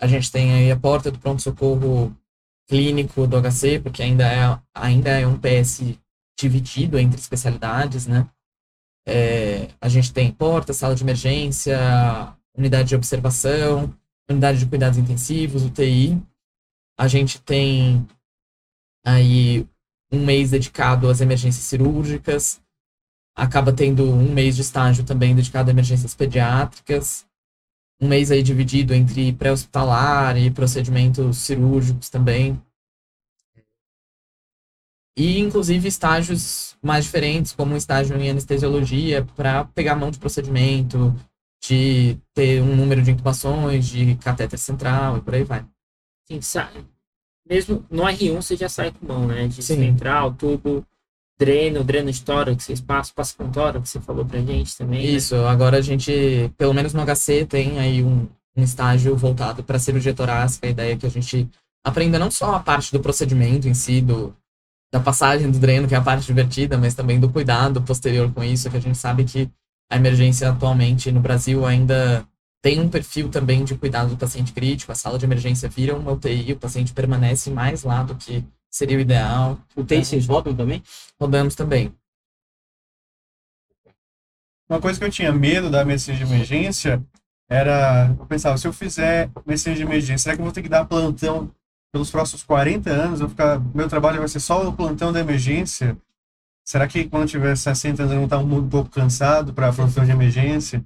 A 0.00 0.06
gente 0.06 0.30
tem 0.30 0.52
aí 0.52 0.70
a 0.70 0.76
porta 0.76 1.10
do 1.10 1.18
pronto-socorro 1.18 2.14
clínico 2.68 3.26
do 3.26 3.40
HC, 3.40 3.80
porque 3.80 4.02
ainda 4.02 4.26
é, 4.26 4.58
ainda 4.74 5.10
é 5.10 5.26
um 5.26 5.38
PS 5.38 5.82
dividido 6.38 6.98
entre 6.98 7.20
especialidades, 7.20 8.06
né? 8.06 8.28
É, 9.06 9.68
a 9.80 9.88
gente 9.88 10.12
tem 10.12 10.32
porta, 10.32 10.72
sala 10.72 10.94
de 10.94 11.04
emergência, 11.04 11.78
unidade 12.56 12.88
de 12.88 12.96
observação, 12.96 13.94
unidade 14.28 14.58
de 14.58 14.66
cuidados 14.66 14.98
intensivos, 14.98 15.62
UTI. 15.62 16.20
A 16.98 17.06
gente 17.06 17.40
tem 17.40 18.06
aí 19.04 19.68
um 20.10 20.24
mês 20.24 20.50
dedicado 20.50 21.08
às 21.08 21.20
emergências 21.20 21.66
cirúrgicas, 21.66 22.60
acaba 23.34 23.72
tendo 23.72 24.04
um 24.04 24.32
mês 24.32 24.56
de 24.56 24.62
estágio 24.62 25.04
também 25.04 25.34
dedicado 25.34 25.70
a 25.70 25.72
emergências 25.72 26.14
pediátricas, 26.14 27.26
um 28.00 28.08
mês 28.08 28.30
aí 28.30 28.42
dividido 28.42 28.94
entre 28.94 29.32
pré-hospitalar 29.32 30.36
e 30.36 30.50
procedimentos 30.50 31.38
cirúrgicos 31.38 32.08
também. 32.08 32.60
E, 35.16 35.38
inclusive, 35.38 35.86
estágios 35.86 36.76
mais 36.82 37.04
diferentes, 37.04 37.52
como 37.52 37.74
um 37.74 37.76
estágio 37.76 38.16
em 38.16 38.30
anestesiologia, 38.30 39.24
para 39.36 39.64
pegar 39.64 39.92
a 39.92 39.96
mão 39.96 40.10
de 40.10 40.18
procedimento, 40.18 41.14
de 41.62 42.18
ter 42.34 42.60
um 42.60 42.74
número 42.74 43.00
de 43.00 43.12
intubações, 43.12 43.86
de 43.86 44.16
catéter 44.16 44.58
central 44.58 45.16
e 45.16 45.20
por 45.20 45.34
aí 45.34 45.44
vai. 45.44 45.64
Sim, 46.26 46.40
mesmo 47.48 47.84
no 47.90 48.02
R1 48.02 48.36
você 48.36 48.56
já 48.56 48.68
sai 48.68 48.90
com 48.90 49.06
mão, 49.06 49.26
né? 49.26 49.46
De 49.46 49.62
Sim. 49.62 49.76
central, 49.76 50.34
tubo, 50.34 50.84
dreno, 51.38 51.82
dreno 51.82 52.10
de 52.10 52.22
tórax, 52.22 52.68
passam, 52.80 53.14
passa 53.14 53.34
com 53.36 53.50
tórax, 53.50 53.90
você 53.90 54.00
falou 54.00 54.24
pra 54.24 54.40
gente 54.40 54.76
também. 54.76 55.00
né? 55.00 55.12
Isso, 55.12 55.34
agora 55.36 55.78
a 55.78 55.80
gente, 55.80 56.52
pelo 56.56 56.74
menos 56.74 56.94
no 56.94 57.04
HC, 57.04 57.46
tem 57.46 57.78
aí 57.78 58.02
um, 58.02 58.28
um 58.56 58.62
estágio 58.62 59.16
voltado 59.16 59.62
para 59.62 59.78
cirurgia 59.78 60.14
torácica. 60.14 60.66
A 60.66 60.70
ideia 60.70 60.92
é 60.92 60.96
que 60.96 61.06
a 61.06 61.10
gente 61.10 61.48
aprenda 61.84 62.18
não 62.18 62.30
só 62.30 62.54
a 62.54 62.60
parte 62.60 62.92
do 62.92 63.00
procedimento 63.00 63.68
em 63.68 63.74
si, 63.74 64.00
do, 64.00 64.34
da 64.92 65.00
passagem 65.00 65.50
do 65.50 65.58
dreno, 65.58 65.88
que 65.88 65.94
é 65.94 65.98
a 65.98 66.02
parte 66.02 66.26
divertida, 66.26 66.78
mas 66.78 66.94
também 66.94 67.18
do 67.18 67.28
cuidado 67.28 67.82
posterior 67.82 68.32
com 68.32 68.44
isso, 68.44 68.70
que 68.70 68.76
a 68.76 68.80
gente 68.80 68.96
sabe 68.96 69.24
que 69.24 69.50
a 69.90 69.96
emergência 69.96 70.48
atualmente 70.48 71.10
no 71.12 71.20
Brasil 71.20 71.66
ainda 71.66 72.26
tem 72.62 72.80
um 72.80 72.88
perfil 72.88 73.28
também 73.28 73.62
de 73.64 73.74
cuidado 73.74 74.10
do 74.10 74.16
paciente 74.16 74.52
crítico. 74.52 74.90
A 74.90 74.94
sala 74.94 75.18
de 75.18 75.26
emergência 75.26 75.68
vira 75.68 75.94
uma 75.94 76.12
UTI, 76.12 76.52
o 76.52 76.58
paciente 76.58 76.94
permanece 76.94 77.50
mais 77.50 77.82
lá 77.82 78.02
do 78.02 78.14
que 78.14 78.42
seria 78.74 78.98
o 78.98 79.00
ideal. 79.00 79.58
O 79.76 79.84
TI 79.84 80.04
vocês 80.04 80.26
rodam 80.26 80.54
também? 80.54 80.82
Rodamos 81.20 81.54
também. 81.54 81.94
Uma 84.68 84.80
coisa 84.80 84.98
que 84.98 85.04
eu 85.04 85.10
tinha 85.10 85.32
medo 85.32 85.70
da 85.70 85.84
medicina 85.84 86.16
de 86.16 86.24
emergência 86.24 87.00
era, 87.48 88.08
eu 88.18 88.26
pensava, 88.26 88.58
se 88.58 88.66
eu 88.66 88.72
fizer 88.72 89.30
medicina 89.46 89.76
de 89.76 89.82
emergência, 89.82 90.24
será 90.24 90.34
que 90.34 90.40
eu 90.40 90.44
vou 90.44 90.52
ter 90.52 90.62
que 90.62 90.68
dar 90.68 90.84
plantão 90.86 91.54
pelos 91.92 92.10
próximos 92.10 92.42
40 92.42 92.90
anos? 92.90 93.20
Eu 93.20 93.28
ficar, 93.28 93.60
meu 93.72 93.88
trabalho 93.88 94.18
vai 94.18 94.28
ser 94.28 94.40
só 94.40 94.66
o 94.66 94.72
plantão 94.72 95.12
da 95.12 95.20
emergência? 95.20 95.96
Será 96.64 96.88
que 96.88 97.04
quando 97.04 97.28
tiver 97.28 97.54
60 97.54 98.02
anos 98.02 98.12
eu 98.12 98.18
não 98.18 98.24
estar 98.24 98.38
um 98.38 98.68
pouco 98.68 98.90
cansado 98.90 99.54
para 99.54 99.72
plantão 99.72 100.04
de 100.04 100.10
emergência? 100.10 100.84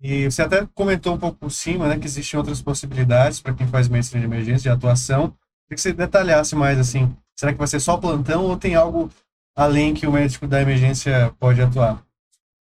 E 0.00 0.24
você 0.24 0.42
até 0.42 0.66
comentou 0.74 1.14
um 1.14 1.18
pouco 1.18 1.38
por 1.38 1.50
cima, 1.50 1.86
né, 1.86 1.98
que 1.98 2.06
existem 2.06 2.36
outras 2.36 2.60
possibilidades 2.60 3.40
para 3.40 3.54
quem 3.54 3.68
faz 3.68 3.88
medicina 3.88 4.20
de 4.20 4.26
emergência, 4.26 4.62
de 4.62 4.76
atuação. 4.76 5.28
Queria 5.66 5.76
que 5.76 5.80
você 5.80 5.92
detalhasse 5.92 6.56
mais, 6.56 6.78
assim, 6.78 7.14
será 7.38 7.52
que 7.52 7.58
vai 7.58 7.68
ser 7.68 7.78
só 7.78 7.96
plantão 7.96 8.46
ou 8.46 8.56
tem 8.56 8.74
algo 8.74 9.10
além 9.54 9.94
que 9.94 10.06
o 10.06 10.12
médico 10.12 10.46
da 10.46 10.60
emergência 10.60 11.32
pode 11.38 11.62
atuar? 11.62 12.02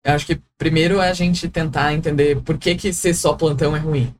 Eu 0.05 0.13
acho 0.13 0.25
que 0.25 0.39
primeiro 0.57 1.01
é 1.01 1.09
a 1.09 1.13
gente 1.13 1.49
tentar 1.49 1.93
entender 1.93 2.41
por 2.41 2.57
que, 2.57 2.75
que 2.75 2.93
ser 2.93 3.13
só 3.13 3.33
plantão 3.33 3.75
é 3.75 3.79
ruim. 3.79 4.13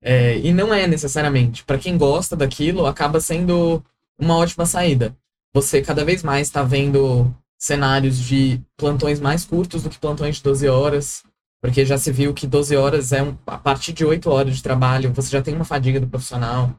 É, 0.00 0.38
e 0.38 0.52
não 0.52 0.72
é 0.72 0.86
necessariamente. 0.86 1.64
Para 1.64 1.78
quem 1.78 1.98
gosta 1.98 2.36
daquilo, 2.36 2.86
acaba 2.86 3.20
sendo 3.20 3.84
uma 4.18 4.36
ótima 4.36 4.64
saída. 4.64 5.14
Você 5.52 5.82
cada 5.82 6.04
vez 6.04 6.22
mais 6.22 6.46
está 6.46 6.62
vendo 6.62 7.34
cenários 7.58 8.16
de 8.16 8.60
plantões 8.76 9.18
mais 9.18 9.44
curtos 9.44 9.82
do 9.82 9.90
que 9.90 9.98
plantões 9.98 10.36
de 10.36 10.42
12 10.44 10.68
horas, 10.68 11.24
porque 11.60 11.84
já 11.84 11.98
se 11.98 12.12
viu 12.12 12.32
que 12.32 12.46
12 12.46 12.76
horas 12.76 13.12
é 13.12 13.22
um, 13.22 13.36
a 13.44 13.58
partir 13.58 13.92
de 13.92 14.04
8 14.04 14.30
horas 14.30 14.56
de 14.56 14.62
trabalho, 14.62 15.12
você 15.12 15.30
já 15.30 15.42
tem 15.42 15.54
uma 15.54 15.64
fadiga 15.64 15.98
do 15.98 16.06
profissional. 16.06 16.72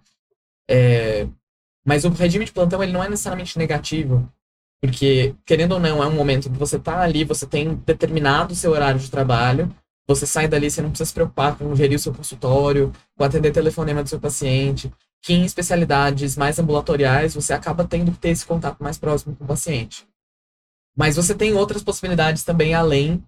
É, 0.70 1.28
mas 1.90 2.06
o 2.06 2.10
regime 2.10 2.46
de 2.46 2.52
plantão 2.52 2.84
ele 2.84 2.92
não 2.92 3.04
é 3.04 3.10
necessariamente 3.10 3.58
negativo, 3.58 4.32
porque, 4.80 5.34
querendo 5.44 5.72
ou 5.72 5.80
não, 5.80 6.04
é 6.04 6.06
um 6.06 6.14
momento 6.14 6.48
que 6.48 6.56
você 6.56 6.76
está 6.76 7.02
ali, 7.02 7.24
você 7.24 7.48
tem 7.48 7.74
determinado 7.78 8.54
o 8.54 8.56
seu 8.56 8.74
horário 8.74 9.00
de 9.00 9.10
trabalho, 9.10 9.76
você 10.08 10.28
sai 10.28 10.48
dali, 10.48 10.70
você 10.70 10.84
não 10.84 10.92
precisa 10.92 11.08
se 11.08 11.14
preocupar 11.16 11.58
com 11.58 11.76
gerir 11.76 11.96
o 11.96 12.00
seu 12.00 12.14
consultório, 12.14 12.94
com 13.18 13.24
atender 13.24 13.52
telefonema 13.52 14.04
do 14.04 14.08
seu 14.08 14.20
paciente, 14.20 14.94
que 15.24 15.34
em 15.34 15.44
especialidades 15.44 16.38
mais 16.38 16.60
ambulatoriais 16.60 17.34
você 17.34 17.54
acaba 17.54 17.84
tendo 17.84 18.12
que 18.12 18.20
ter 18.20 18.30
esse 18.30 18.46
contato 18.46 18.84
mais 18.84 19.00
próximo 19.00 19.36
com 19.36 19.44
o 19.44 19.48
paciente. 19.48 20.08
Mas 20.96 21.16
você 21.16 21.34
tem 21.34 21.54
outras 21.54 21.82
possibilidades 21.82 22.44
também 22.44 22.76
além 22.76 23.24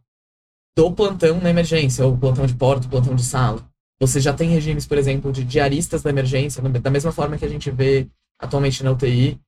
do 0.77 0.91
plantão 0.91 1.41
na 1.41 1.49
emergência, 1.49 2.05
ou 2.05 2.15
plantão 2.15 2.45
de 2.45 2.53
porta, 2.53 2.87
plantão 2.87 3.15
de 3.15 3.23
sala. 3.23 3.67
Você 3.99 4.19
já 4.19 4.33
tem 4.33 4.49
regimes, 4.49 4.85
por 4.85 4.99
exemplo, 4.99 5.31
de 5.31 5.43
diaristas 5.43 6.03
da 6.03 6.11
emergência, 6.11 6.61
da 6.61 6.91
mesma 6.91 7.11
forma 7.11 7.39
que 7.39 7.45
a 7.45 7.49
gente 7.49 7.71
vê 7.71 8.07
atualmente 8.41 8.83
na 8.83 8.91
UTI. 8.91 9.39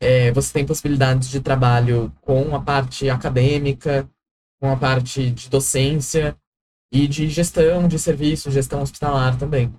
É, 0.00 0.32
você 0.32 0.52
tem 0.52 0.66
possibilidades 0.66 1.28
de 1.28 1.40
trabalho 1.40 2.12
com 2.20 2.54
a 2.54 2.60
parte 2.60 3.10
acadêmica, 3.10 4.08
com 4.60 4.72
a 4.72 4.76
parte 4.76 5.30
de 5.30 5.48
docência 5.50 6.36
e 6.90 7.06
de 7.06 7.28
gestão 7.28 7.86
de 7.86 7.98
serviço, 7.98 8.50
gestão 8.50 8.80
hospitalar 8.80 9.38
também. 9.38 9.72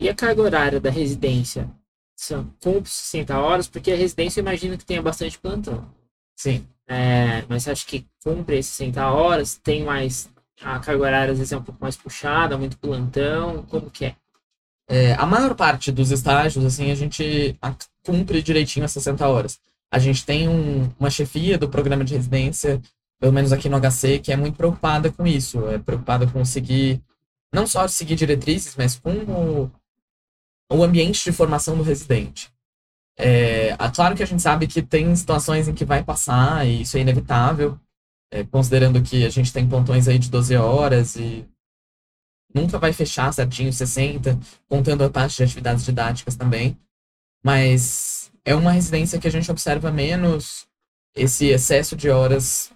E 0.00 0.08
a 0.08 0.14
carga 0.14 0.42
horária 0.42 0.80
da 0.80 0.90
residência? 0.90 1.70
São 2.16 2.52
cumpre 2.60 2.90
60 2.90 3.38
horas, 3.38 3.68
porque 3.68 3.92
a 3.92 3.96
residência 3.96 4.40
eu 4.40 4.42
imagino 4.42 4.76
que 4.76 4.84
tenha 4.84 5.00
bastante 5.00 5.38
plantão. 5.38 5.88
Sim. 6.36 6.66
É, 6.86 7.42
mas 7.48 7.68
acha 7.68 7.86
que 7.86 8.06
cumpre 8.22 8.58
esses 8.58 8.74
60 8.74 9.10
horas? 9.10 9.56
Tem 9.56 9.84
mais. 9.84 10.30
A 10.60 10.78
carga 10.78 11.02
horária 11.02 11.32
às 11.32 11.38
vezes 11.38 11.52
é 11.52 11.56
um 11.56 11.62
pouco 11.62 11.80
mais 11.80 11.96
puxada, 11.96 12.58
muito 12.58 12.78
plantão? 12.78 13.64
Como 13.66 13.90
que 13.90 14.06
é? 14.06 14.16
É, 14.92 15.14
a 15.14 15.24
maior 15.24 15.54
parte 15.54 15.90
dos 15.90 16.10
estágios, 16.10 16.62
assim, 16.66 16.90
a 16.90 16.94
gente 16.94 17.58
cumpre 18.04 18.42
direitinho 18.42 18.84
as 18.84 18.92
60 18.92 19.26
horas. 19.26 19.58
A 19.90 19.98
gente 19.98 20.22
tem 20.22 20.46
um- 20.46 20.86
uma 21.00 21.08
chefia 21.08 21.56
do 21.56 21.66
programa 21.66 22.04
de 22.04 22.12
residência, 22.14 22.78
pelo 23.18 23.32
menos 23.32 23.54
aqui 23.54 23.70
no 23.70 23.76
HC, 23.76 24.18
que 24.18 24.30
é 24.30 24.36
muito 24.36 24.54
preocupada 24.54 25.10
com 25.10 25.26
isso. 25.26 25.66
É 25.66 25.78
preocupada 25.78 26.26
com 26.26 26.44
seguir, 26.44 27.00
não 27.50 27.66
só 27.66 27.88
seguir 27.88 28.16
diretrizes, 28.16 28.76
mas 28.76 28.98
com 28.98 29.12
o, 29.12 29.70
o 30.70 30.82
ambiente 30.84 31.24
de 31.24 31.32
formação 31.32 31.74
do 31.74 31.82
residente. 31.82 32.52
É, 33.18 33.74
claro 33.94 34.14
que 34.14 34.22
a 34.22 34.26
gente 34.26 34.42
sabe 34.42 34.66
que 34.66 34.82
tem 34.82 35.16
situações 35.16 35.68
em 35.68 35.74
que 35.74 35.86
vai 35.86 36.04
passar, 36.04 36.66
e 36.66 36.82
isso 36.82 36.98
é 36.98 37.00
inevitável, 37.00 37.80
é, 38.30 38.44
considerando 38.44 39.00
que 39.00 39.24
a 39.24 39.30
gente 39.30 39.54
tem 39.54 39.66
plantões 39.66 40.06
aí 40.06 40.18
de 40.18 40.28
12 40.28 40.54
horas 40.54 41.16
e 41.16 41.46
nunca 42.54 42.78
vai 42.78 42.92
fechar 42.92 43.32
certinho 43.32 43.72
60, 43.72 44.38
contando 44.68 45.04
a 45.04 45.10
parte 45.10 45.36
de 45.36 45.42
atividades 45.44 45.84
didáticas 45.84 46.36
também. 46.36 46.76
Mas 47.44 48.30
é 48.44 48.54
uma 48.54 48.72
residência 48.72 49.18
que 49.18 49.28
a 49.28 49.30
gente 49.30 49.50
observa 49.50 49.90
menos 49.90 50.66
esse 51.14 51.46
excesso 51.46 51.96
de 51.96 52.08
horas 52.10 52.72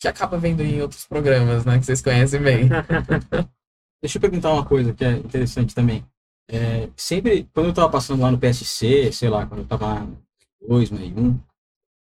que 0.00 0.08
acaba 0.08 0.38
vendo 0.38 0.62
em 0.62 0.80
outros 0.80 1.06
programas, 1.06 1.64
né? 1.64 1.78
Que 1.78 1.84
vocês 1.84 2.00
conhecem 2.02 2.40
bem. 2.40 2.68
Deixa 4.02 4.16
eu 4.16 4.20
perguntar 4.20 4.52
uma 4.52 4.64
coisa 4.64 4.94
que 4.94 5.04
é 5.04 5.12
interessante 5.12 5.74
também. 5.74 6.04
É, 6.50 6.88
sempre, 6.96 7.48
quando 7.54 7.66
eu 7.66 7.74
tava 7.74 7.90
passando 7.90 8.22
lá 8.22 8.30
no 8.30 8.38
PSC, 8.38 9.12
sei 9.12 9.28
lá, 9.28 9.46
quando 9.46 9.60
eu 9.60 9.66
tava 9.66 9.86
lá 9.86 10.00
no 10.00 10.18
2, 10.66 10.90
no 10.90 10.98
I1, 10.98 11.38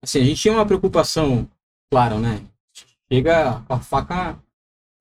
assim, 0.03 0.21
a 0.21 0.25
gente 0.25 0.41
tinha 0.41 0.55
uma 0.55 0.67
preocupação, 0.67 1.49
claro, 1.91 2.19
né? 2.19 2.43
Chega 3.13 3.61
com 3.69 3.75
a 3.75 3.79
faca, 3.79 4.39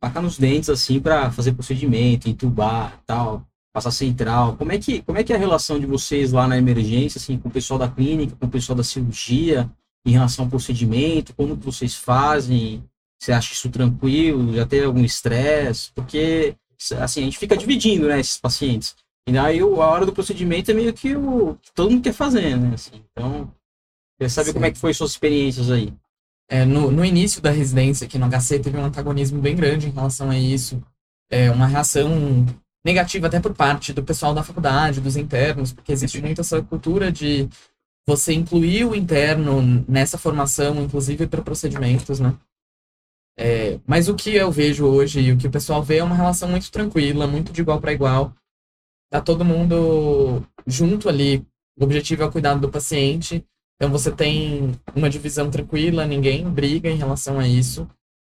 faca 0.01 0.19
nos 0.19 0.37
dentes, 0.37 0.69
assim, 0.69 0.99
para 0.99 1.31
fazer 1.31 1.53
procedimento, 1.53 2.27
entubar 2.27 2.99
tal, 3.05 3.45
passar 3.71 3.91
central. 3.91 4.55
Como 4.57 4.71
é, 4.71 4.79
que, 4.79 5.01
como 5.03 5.17
é 5.17 5.23
que 5.23 5.31
é 5.31 5.35
a 5.35 5.39
relação 5.39 5.79
de 5.79 5.85
vocês 5.85 6.31
lá 6.31 6.47
na 6.47 6.57
emergência, 6.57 7.19
assim, 7.19 7.37
com 7.37 7.49
o 7.49 7.51
pessoal 7.51 7.77
da 7.77 7.87
clínica, 7.87 8.35
com 8.35 8.47
o 8.47 8.49
pessoal 8.49 8.75
da 8.75 8.83
cirurgia, 8.83 9.69
em 10.05 10.11
relação 10.11 10.45
ao 10.45 10.49
procedimento? 10.49 11.33
Como 11.35 11.55
que 11.55 11.63
vocês 11.63 11.95
fazem? 11.95 12.83
Você 13.21 13.31
acha 13.31 13.53
isso 13.53 13.69
tranquilo? 13.69 14.53
Já 14.55 14.65
teve 14.65 14.85
algum 14.85 15.03
estresse? 15.03 15.91
Porque 15.93 16.55
assim, 16.99 17.21
a 17.21 17.23
gente 17.25 17.37
fica 17.37 17.55
dividindo, 17.55 18.07
né, 18.07 18.19
esses 18.19 18.37
pacientes. 18.37 18.95
E 19.29 19.37
aí 19.37 19.59
a 19.59 19.65
hora 19.65 20.05
do 20.05 20.11
procedimento 20.11 20.71
é 20.71 20.73
meio 20.73 20.91
que 20.93 21.15
o 21.15 21.55
que 21.61 21.71
todo 21.73 21.91
mundo 21.91 22.01
quer 22.01 22.13
fazer, 22.13 22.57
né? 22.57 22.71
Assim, 22.73 23.03
então, 23.11 23.53
queria 24.17 24.29
saber 24.29 24.47
Sim. 24.47 24.53
como 24.53 24.65
é 24.65 24.71
que 24.71 24.79
foi 24.79 24.93
suas 24.93 25.11
experiências 25.11 25.69
aí. 25.69 25.93
É, 26.51 26.65
no, 26.65 26.91
no 26.91 27.05
início 27.05 27.41
da 27.41 27.49
residência 27.49 28.05
aqui 28.05 28.17
no 28.17 28.27
HC 28.27 28.59
teve 28.59 28.77
um 28.77 28.83
antagonismo 28.83 29.39
bem 29.39 29.55
grande 29.55 29.87
em 29.87 29.91
relação 29.91 30.29
a 30.29 30.37
isso. 30.37 30.83
É, 31.31 31.49
uma 31.49 31.65
reação 31.65 32.45
negativa 32.85 33.27
até 33.27 33.39
por 33.39 33.53
parte 33.53 33.93
do 33.93 34.03
pessoal 34.03 34.33
da 34.33 34.43
faculdade, 34.43 34.99
dos 34.99 35.15
internos, 35.15 35.71
porque 35.71 35.93
existe 35.93 36.21
muito 36.21 36.41
essa 36.41 36.61
cultura 36.61 37.09
de 37.09 37.47
você 38.05 38.33
incluir 38.33 38.83
o 38.83 38.93
interno 38.93 39.61
nessa 39.87 40.17
formação, 40.17 40.83
inclusive 40.83 41.25
para 41.25 41.41
procedimentos, 41.41 42.19
né? 42.19 42.37
É, 43.39 43.79
mas 43.87 44.09
o 44.09 44.15
que 44.15 44.35
eu 44.35 44.51
vejo 44.51 44.85
hoje 44.85 45.21
e 45.21 45.31
o 45.31 45.37
que 45.37 45.47
o 45.47 45.51
pessoal 45.51 45.81
vê 45.81 45.99
é 45.99 46.03
uma 46.03 46.15
relação 46.15 46.49
muito 46.49 46.69
tranquila, 46.69 47.27
muito 47.27 47.53
de 47.53 47.61
igual 47.61 47.79
para 47.79 47.93
igual. 47.93 48.35
Tá 49.09 49.21
todo 49.21 49.45
mundo 49.45 50.45
junto 50.67 51.07
ali. 51.07 51.45
O 51.79 51.85
objetivo 51.85 52.23
é 52.23 52.25
o 52.25 52.31
cuidado 52.31 52.59
do 52.59 52.69
paciente. 52.69 53.41
Então 53.81 53.89
você 53.89 54.11
tem 54.11 54.79
uma 54.95 55.09
divisão 55.09 55.49
tranquila, 55.49 56.05
ninguém 56.05 56.47
briga 56.47 56.87
em 56.87 56.97
relação 56.97 57.39
a 57.39 57.47
isso. 57.47 57.89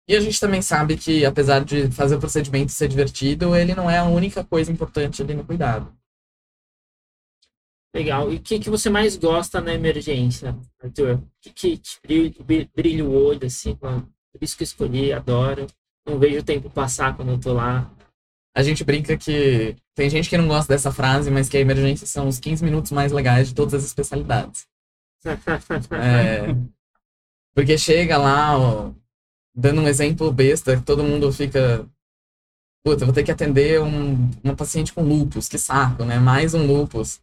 E 0.05 0.13
a 0.13 0.19
gente 0.19 0.37
também 0.41 0.61
sabe 0.61 0.97
que, 0.97 1.25
apesar 1.25 1.63
de 1.63 1.89
fazer 1.89 2.15
o 2.15 2.19
procedimento 2.19 2.73
ser 2.73 2.89
divertido, 2.89 3.55
ele 3.55 3.73
não 3.73 3.89
é 3.89 3.97
a 3.97 4.03
única 4.03 4.43
coisa 4.43 4.69
importante 4.69 5.21
ali 5.21 5.33
no 5.33 5.45
cuidado. 5.45 5.89
Legal. 7.95 8.29
E 8.29 8.35
o 8.35 8.41
que, 8.41 8.59
que 8.59 8.69
você 8.69 8.89
mais 8.89 9.15
gosta 9.15 9.61
na 9.61 9.73
emergência, 9.73 10.53
Arthur? 10.83 11.13
O 11.13 11.23
que, 11.39 11.53
que 11.53 11.77
te 11.77 11.97
brilha, 12.03 12.69
brilha 12.75 13.05
o 13.05 13.13
olho, 13.13 13.47
assim? 13.47 13.73
Por 13.73 14.03
isso 14.41 14.57
que 14.57 14.63
eu 14.63 14.65
escolhi, 14.65 15.13
adoro. 15.13 15.65
Não 16.05 16.19
vejo 16.19 16.39
o 16.39 16.43
tempo 16.43 16.69
passar 16.69 17.15
quando 17.15 17.31
eu 17.31 17.39
tô 17.39 17.53
lá. 17.53 17.89
A 18.53 18.61
gente 18.61 18.83
brinca 18.83 19.15
que 19.15 19.77
tem 19.95 20.09
gente 20.09 20.29
que 20.29 20.37
não 20.37 20.49
gosta 20.49 20.73
dessa 20.73 20.91
frase, 20.91 21.31
mas 21.31 21.47
que 21.47 21.55
a 21.55 21.61
emergência 21.61 22.05
são 22.05 22.27
os 22.27 22.37
15 22.37 22.65
minutos 22.65 22.91
mais 22.91 23.13
legais 23.13 23.47
de 23.47 23.55
todas 23.55 23.75
as 23.75 23.85
especialidades. 23.85 24.67
É, 26.01 26.55
porque 27.55 27.77
chega 27.77 28.17
lá, 28.17 28.57
ó, 28.57 28.91
dando 29.55 29.81
um 29.81 29.87
exemplo 29.87 30.31
besta, 30.31 30.75
que 30.77 30.83
todo 30.83 31.03
mundo 31.03 31.31
fica. 31.31 31.85
Puta, 32.85 33.03
vou 33.05 33.13
ter 33.13 33.23
que 33.23 33.31
atender 33.31 33.81
um, 33.81 34.29
uma 34.43 34.55
paciente 34.55 34.93
com 34.93 35.01
lupus, 35.01 35.49
que 35.49 35.57
saco, 35.57 36.05
né? 36.05 36.19
Mais 36.19 36.53
um 36.53 36.65
lupus. 36.65 37.19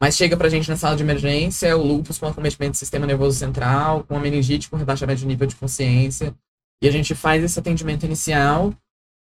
Mas 0.00 0.14
chega 0.14 0.36
pra 0.36 0.48
gente 0.50 0.68
na 0.68 0.76
sala 0.76 0.94
de 0.94 1.02
emergência 1.02 1.76
o 1.76 1.82
lúpus 1.82 2.18
com 2.18 2.26
acometimento 2.26 2.72
do 2.72 2.76
sistema 2.76 3.06
nervoso 3.06 3.38
central, 3.38 4.04
com 4.04 4.14
a 4.16 4.20
meningite 4.20 4.68
com 4.68 4.76
rebaixamento 4.76 5.20
de 5.20 5.26
nível 5.26 5.46
de 5.46 5.56
consciência. 5.56 6.34
E 6.82 6.86
a 6.86 6.90
gente 6.92 7.14
faz 7.14 7.42
esse 7.42 7.58
atendimento 7.58 8.04
inicial 8.04 8.74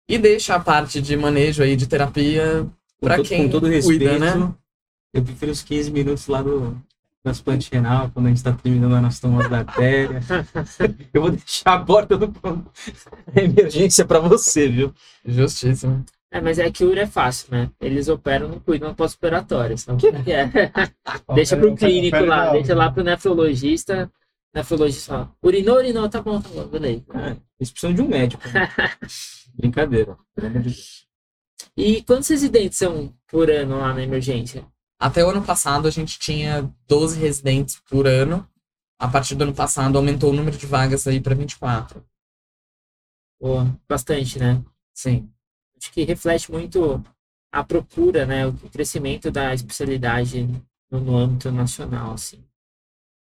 e 0.10 0.18
deixa 0.18 0.56
a 0.56 0.60
parte 0.60 1.00
de 1.00 1.16
manejo 1.16 1.62
aí 1.62 1.76
de 1.76 1.86
terapia 1.88 2.68
todo- 3.00 3.24
quem 3.24 3.44
com 3.44 3.50
todo 3.52 3.68
respeito, 3.68 4.00
cuida, 4.00 4.20
né? 4.20 4.54
eu 5.14 5.24
prefiro 5.24 5.52
os 5.52 5.62
15 5.62 5.92
minutos 5.92 6.26
lá 6.28 6.42
do 6.42 6.76
transplante 7.30 7.70
renal, 7.72 8.12
quando 8.14 8.28
a 8.28 8.30
gente 8.30 8.38
está 8.38 8.54
terminando 8.54 8.94
a 8.96 9.02
nossa 9.02 9.20
tomada 9.20 9.50
da 9.50 9.58
artéria. 9.60 10.22
eu 11.12 11.22
vou 11.22 11.32
deixar 11.32 11.74
a 11.74 11.80
porta 11.84 12.16
do 12.16 12.30
pronto- 12.32 12.72
da 13.34 13.42
emergência 13.42 14.06
para 14.06 14.20
você, 14.20 14.68
viu? 14.70 14.94
Justíssimo. 15.26 16.06
É, 16.32 16.40
mas 16.40 16.60
é 16.60 16.70
que 16.70 16.84
o 16.86 16.90
URA 16.90 17.02
é 17.02 17.08
fácil, 17.08 17.48
né? 17.50 17.72
Eles 17.82 18.08
operam, 18.10 18.48
não 18.48 18.60
cuidam 18.60 18.94
pós-operatório. 18.94 19.76
Então, 19.82 19.98
é. 20.28 21.34
Deixa 21.34 21.58
pro 21.58 21.76
clínico 21.76 22.24
lá, 22.26 22.52
deixa 22.52 22.76
lá 22.76 22.92
pro 22.92 23.04
nefrologista. 23.04 24.12
Nefrologista 24.54 25.14
fala, 25.14 25.32
urinou, 25.42 25.78
urinou, 25.78 26.08
tá 26.08 26.22
bom, 26.22 26.40
tá 26.40 26.50
bom, 26.50 26.68
beleza. 26.68 27.04
Ah, 27.14 27.36
eles 27.60 27.72
precisam 27.72 27.94
de 27.96 28.02
um 28.02 28.08
médico. 28.08 28.44
né? 28.50 28.70
Brincadeira. 29.58 30.16
E 31.76 32.04
quantos 32.04 32.30
residentes 32.30 32.78
são 32.78 33.14
por 33.28 33.50
ano 33.50 33.80
lá 33.80 33.94
na 33.94 34.04
emergência? 34.04 34.64
Até 35.00 35.24
o 35.24 35.30
ano 35.30 35.44
passado 35.44 35.88
a 35.88 35.92
gente 35.92 36.18
tinha 36.18 36.72
12 36.88 37.20
residentes 37.20 37.80
por 37.90 38.08
ano. 38.08 38.48
A 38.98 39.08
partir 39.08 39.36
do 39.36 39.44
ano 39.44 39.54
passado 39.54 39.98
aumentou 39.98 40.32
o 40.32 40.36
número 40.36 40.58
de 40.58 40.66
vagas 40.66 41.06
aí 41.06 41.20
para 41.20 41.36
24. 41.36 42.04
Pô, 43.40 43.58
bastante, 43.88 44.40
né? 44.40 44.64
Sim. 44.94 45.30
Acho 45.78 45.92
que 45.92 46.04
reflete 46.04 46.50
muito 46.52 47.04
a 47.52 47.64
procura, 47.64 48.26
né? 48.26 48.48
O 48.48 48.54
crescimento 48.70 49.30
da 49.30 49.54
especialidade 49.54 50.48
no, 50.90 51.00
no 51.00 51.18
âmbito 51.18 51.52
nacional, 51.52 52.14
assim. 52.14 52.44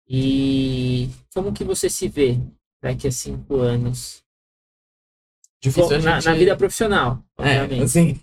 E 0.07 1.09
como 1.33 1.53
que 1.53 1.63
você 1.63 1.89
se 1.89 2.09
vê 2.09 2.37
daqui 2.81 3.07
a 3.07 3.11
cinco 3.11 3.55
anos? 3.55 4.21
Difícil 5.61 6.01
na, 6.01 6.19
gente... 6.19 6.25
na 6.25 6.33
vida 6.35 6.57
profissional, 6.57 7.23
É, 7.37 7.61
obviamente. 7.61 7.83
assim. 7.83 8.19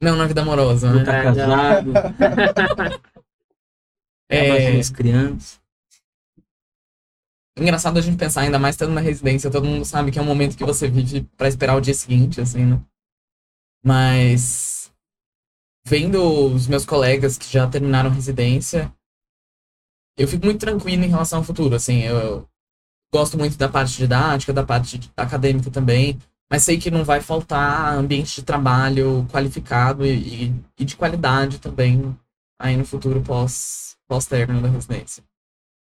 Não 0.00 0.16
na 0.16 0.26
vida 0.26 0.42
amorosa, 0.42 0.90
Não 0.90 0.98
né? 1.00 1.04
tá 1.04 1.16
É, 1.18 1.22
casado, 1.22 1.92
É, 4.30 4.46
imagina 4.46 4.78
as 4.80 4.90
crianças. 4.90 5.60
engraçado 7.58 7.98
a 7.98 8.02
gente 8.02 8.16
pensar, 8.18 8.42
ainda 8.42 8.58
mais 8.58 8.74
estando 8.74 8.92
na 8.92 9.00
residência, 9.00 9.50
todo 9.50 9.66
mundo 9.66 9.84
sabe 9.84 10.12
que 10.12 10.18
é 10.18 10.22
um 10.22 10.26
momento 10.26 10.56
que 10.56 10.64
você 10.64 10.86
vive 10.88 11.22
pra 11.36 11.48
esperar 11.48 11.76
o 11.76 11.80
dia 11.80 11.94
seguinte, 11.94 12.40
assim, 12.40 12.64
né? 12.64 12.80
Mas 13.84 14.92
vendo 15.86 16.52
os 16.54 16.66
meus 16.68 16.84
colegas 16.84 17.38
que 17.38 17.50
já 17.50 17.66
terminaram 17.66 18.10
residência, 18.10 18.92
eu 20.16 20.28
fico 20.28 20.44
muito 20.44 20.60
tranquilo 20.60 21.02
em 21.04 21.08
relação 21.08 21.38
ao 21.38 21.44
futuro, 21.44 21.74
assim, 21.74 22.02
eu 22.02 22.46
gosto 23.12 23.38
muito 23.38 23.56
da 23.56 23.68
parte 23.68 23.96
didática, 23.96 24.52
da 24.52 24.64
parte 24.64 25.00
acadêmica 25.16 25.70
também, 25.70 26.18
mas 26.50 26.62
sei 26.62 26.78
que 26.78 26.90
não 26.90 27.04
vai 27.04 27.20
faltar 27.20 27.94
ambiente 27.96 28.36
de 28.36 28.42
trabalho 28.42 29.26
qualificado 29.30 30.04
e, 30.06 30.46
e- 30.46 30.64
e 30.78 30.84
de 30.84 30.96
qualidade 30.96 31.58
também 31.58 32.16
aí 32.58 32.76
no 32.76 32.84
futuro 32.84 33.22
pós, 33.22 33.96
pós-término 34.08 34.60
da 34.62 34.68
residência. 34.68 35.22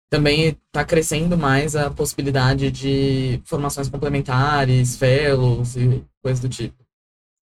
Também 0.09 0.49
está 0.49 0.85
crescendo 0.85 1.37
mais 1.37 1.75
a 1.75 1.89
possibilidade 1.89 2.69
de 2.71 3.41
formações 3.45 3.89
complementares, 3.89 4.95
fellows 4.95 5.75
e 5.75 6.05
coisas 6.21 6.39
do 6.39 6.47
tipo. 6.49 6.83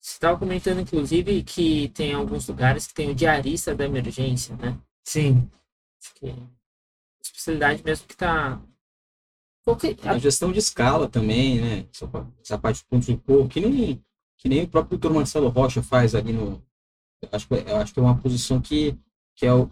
Você 0.00 0.12
estava 0.14 0.38
comentando, 0.38 0.80
inclusive, 0.80 1.42
que 1.42 1.88
tem 1.90 2.12
alguns 2.14 2.46
lugares 2.48 2.86
que 2.86 2.94
tem 2.94 3.10
o 3.10 3.14
diarista 3.14 3.74
da 3.74 3.84
emergência, 3.84 4.56
né? 4.56 4.78
Sim, 5.04 5.50
que 6.14 6.28
é 6.28 6.36
especialidade 7.22 7.82
mesmo 7.84 8.06
que 8.06 8.14
está. 8.14 8.60
Qualquer... 9.64 9.96
A 10.04 10.18
gestão 10.18 10.52
de 10.52 10.58
escala 10.58 11.08
também, 11.08 11.60
né? 11.60 11.86
Essa, 11.92 12.06
pa- 12.06 12.26
essa 12.42 12.58
parte 12.58 12.82
do 12.82 12.86
ponto 12.86 13.00
de 13.00 13.12
socorro, 13.12 13.48
que 13.48 13.60
nem, 13.60 14.04
que 14.38 14.48
nem 14.48 14.62
o 14.62 14.68
próprio 14.68 14.98
doutor 14.98 15.16
Marcelo 15.16 15.48
Rocha 15.48 15.82
faz 15.82 16.14
ali 16.14 16.32
no. 16.32 16.62
Acho, 17.32 17.48
acho 17.80 17.94
que 17.94 17.98
é 18.00 18.02
uma 18.02 18.18
posição 18.18 18.60
que, 18.60 18.94
que, 19.34 19.46
é 19.46 19.52
o, 19.54 19.68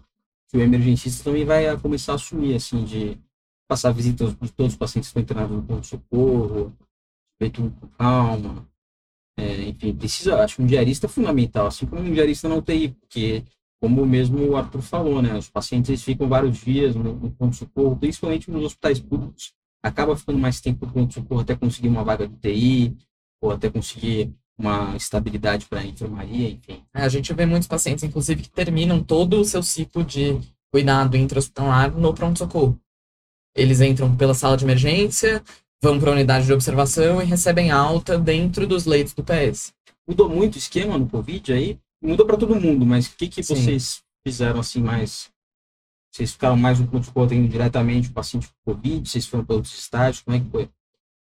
que 0.49 0.57
o 0.57 0.61
emergencista 0.61 1.23
também 1.23 1.45
vai 1.45 1.67
a 1.67 1.77
começar 1.77 2.13
a 2.13 2.15
assumir, 2.15 2.55
assim, 2.55 2.83
de 2.83 3.19
passar 3.67 3.91
visitas 3.91 4.35
de 4.35 4.51
todos 4.51 4.73
os 4.73 4.77
pacientes 4.77 5.09
que 5.11 5.19
estão 5.19 5.21
internados 5.21 5.55
no 5.55 5.63
ponto 5.63 5.81
de 5.81 5.87
socorro, 5.87 6.75
feito 7.39 7.61
tudo 7.61 7.75
com 7.79 7.87
calma. 7.89 8.67
É, 9.37 9.69
enfim, 9.69 9.95
precisa, 9.95 10.43
acho 10.43 10.55
que 10.57 10.61
um 10.63 10.65
diarista 10.65 11.05
é 11.05 11.09
fundamental, 11.09 11.67
assim 11.67 11.85
como 11.85 12.01
um 12.01 12.13
diarista 12.13 12.49
na 12.49 12.55
UTI, 12.55 12.89
porque, 12.89 13.43
como 13.81 14.05
mesmo 14.05 14.47
o 14.49 14.55
Arthur 14.55 14.81
falou, 14.81 15.21
né? 15.21 15.35
Os 15.37 15.49
pacientes 15.49 16.03
ficam 16.03 16.27
vários 16.27 16.57
dias 16.57 16.95
no, 16.95 17.13
no 17.15 17.31
ponto 17.31 17.51
de 17.51 17.57
socorro, 17.57 17.95
principalmente 17.97 18.49
nos 18.49 18.63
hospitais 18.63 18.99
públicos 18.99 19.53
acaba 19.83 20.15
ficando 20.15 20.39
mais 20.39 20.61
tempo 20.61 20.85
no 20.85 20.91
pronto-socorro 20.91 21.41
até 21.41 21.55
conseguir 21.55 21.89
uma 21.89 22.03
vaga 22.03 22.27
de 22.27 22.35
TI, 22.37 22.97
ou 23.41 23.51
até 23.51 23.69
conseguir 23.69 24.33
uma 24.57 24.95
estabilidade 24.95 25.65
para 25.65 25.81
a 25.81 25.85
enfermaria, 25.85 26.49
enfim. 26.49 26.83
a 26.93 27.09
gente 27.09 27.33
vê 27.33 27.45
muitos 27.45 27.67
pacientes, 27.67 28.03
inclusive, 28.03 28.43
que 28.43 28.49
terminam 28.49 29.03
todo 29.03 29.39
o 29.39 29.45
seu 29.45 29.61
ciclo 29.61 30.03
de 30.03 30.39
cuidado 30.71 31.17
intra-hospitalar 31.17 31.91
no 31.91 32.13
pronto-socorro. 32.13 32.79
Eles 33.55 33.81
entram 33.81 34.15
pela 34.15 34.33
sala 34.33 34.55
de 34.55 34.63
emergência, 34.63 35.43
vão 35.81 35.99
para 35.99 36.11
a 36.11 36.13
unidade 36.13 36.45
de 36.45 36.53
observação 36.53 37.21
e 37.21 37.25
recebem 37.25 37.71
alta 37.71 38.17
dentro 38.17 38.65
dos 38.65 38.85
leitos 38.85 39.13
do 39.13 39.23
PS. 39.23 39.73
Mudou 40.07 40.29
muito 40.29 40.55
o 40.55 40.57
esquema 40.57 40.97
no 40.97 41.07
Covid 41.07 41.51
aí? 41.51 41.77
Mudou 42.01 42.25
para 42.25 42.37
todo 42.37 42.59
mundo, 42.59 42.85
mas 42.85 43.07
o 43.07 43.15
que, 43.15 43.27
que 43.27 43.43
Sim. 43.43 43.55
vocês 43.55 44.01
fizeram 44.25 44.59
assim 44.59 44.81
mais? 44.81 45.32
Vocês 46.13 46.31
ficaram 46.31 46.55
mais 46.55 46.79
no 46.79 46.87
pronto-socorro 46.87 47.25
atendendo 47.25 47.47
diretamente 47.47 48.09
o 48.09 48.13
paciente 48.13 48.47
com 48.47 48.73
Covid? 48.73 49.09
Vocês 49.09 49.25
foram 49.25 49.43
para 49.43 49.55
outros 49.55 49.73
estágios? 49.73 50.21
Como 50.21 50.37
é 50.37 50.39
que 50.39 50.47
foi? 50.47 50.69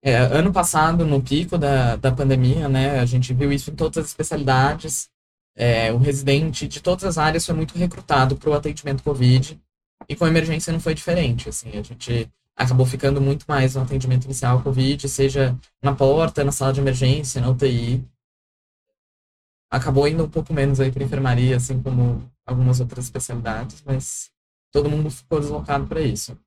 É, 0.02 0.16
ano 0.18 0.52
passado, 0.52 1.06
no 1.06 1.22
pico 1.22 1.56
da, 1.56 1.96
da 1.96 2.12
pandemia, 2.12 2.68
né, 2.68 3.00
a 3.00 3.06
gente 3.06 3.32
viu 3.32 3.50
isso 3.50 3.70
em 3.70 3.74
todas 3.74 3.96
as 3.96 4.06
especialidades. 4.08 5.08
É, 5.56 5.90
o 5.90 5.96
residente 5.96 6.68
de 6.68 6.82
todas 6.82 7.04
as 7.04 7.16
áreas 7.16 7.46
foi 7.46 7.54
muito 7.54 7.76
recrutado 7.78 8.36
para 8.36 8.50
o 8.50 8.52
atendimento 8.52 9.02
Covid. 9.02 9.58
E 10.06 10.14
com 10.14 10.26
a 10.26 10.28
emergência 10.28 10.70
não 10.70 10.78
foi 10.78 10.94
diferente. 10.94 11.48
Assim, 11.48 11.70
a 11.70 11.82
gente 11.82 12.30
acabou 12.54 12.84
ficando 12.84 13.18
muito 13.18 13.46
mais 13.48 13.76
no 13.76 13.82
atendimento 13.82 14.26
inicial 14.26 14.62
Covid, 14.62 15.08
seja 15.08 15.56
na 15.82 15.94
porta, 15.94 16.44
na 16.44 16.52
sala 16.52 16.74
de 16.74 16.80
emergência, 16.80 17.40
na 17.40 17.48
UTI. 17.48 18.04
Acabou 19.70 20.06
indo 20.06 20.22
um 20.24 20.28
pouco 20.28 20.52
menos 20.52 20.80
aí 20.80 20.92
para 20.92 21.02
enfermaria, 21.02 21.56
assim 21.56 21.82
como 21.82 22.30
algumas 22.44 22.78
outras 22.78 23.06
especialidades, 23.06 23.82
mas 23.84 24.35
todo 24.76 24.90
mundo 24.90 25.10
ficou 25.10 25.40
deslocado 25.40 25.86
para 25.86 26.00
isso. 26.00 26.38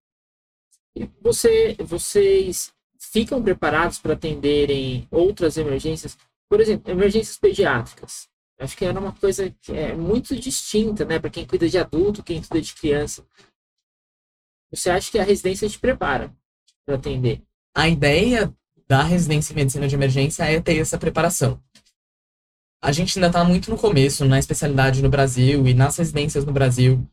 E 0.96 1.10
você, 1.22 1.76
vocês 1.80 2.74
ficam 3.00 3.42
preparados 3.42 4.00
para 4.00 4.14
atenderem 4.14 5.08
outras 5.10 5.58
emergências? 5.58 6.18
Por 6.50 6.60
exemplo, 6.60 6.92
emergências 6.92 7.38
pediátricas. 7.38 8.28
Acho 8.60 8.76
que 8.76 8.86
era 8.86 9.00
uma 9.00 9.14
coisa 9.14 9.50
que 9.62 9.72
é 9.72 9.96
muito 9.96 10.36
distinta, 10.36 11.06
né? 11.06 11.18
Para 11.18 11.30
quem 11.30 11.46
cuida 11.46 11.70
de 11.70 11.78
adulto, 11.78 12.24
quem 12.24 12.42
cuida 12.42 12.62
de 12.62 12.74
criança. 12.74 13.26
Você 14.72 14.90
acha 14.90 15.10
que 15.10 15.20
a 15.20 15.24
residência 15.24 15.70
te 15.70 15.80
prepara 15.80 16.36
para 16.86 16.96
atender? 16.96 17.42
a 17.76 17.88
ideia 17.88 18.54
da 18.88 19.04
residência 19.04 19.54
em 19.54 19.56
medicina 19.56 19.88
de 19.88 19.96
emergência 19.96 20.44
é 20.44 20.60
ter 20.60 20.78
essa 20.80 20.98
preparação. 20.98 21.62
A 22.82 22.92
gente 22.92 23.18
ainda 23.18 23.28
está 23.28 23.44
muito 23.44 23.70
no 23.70 23.78
começo 23.78 24.26
na 24.26 24.40
especialidade 24.40 25.02
no 25.02 25.10
Brasil 25.10 25.68
e 25.68 25.74
nas 25.74 25.98
residências 25.98 26.46
no 26.46 26.52
Brasil 26.52 27.08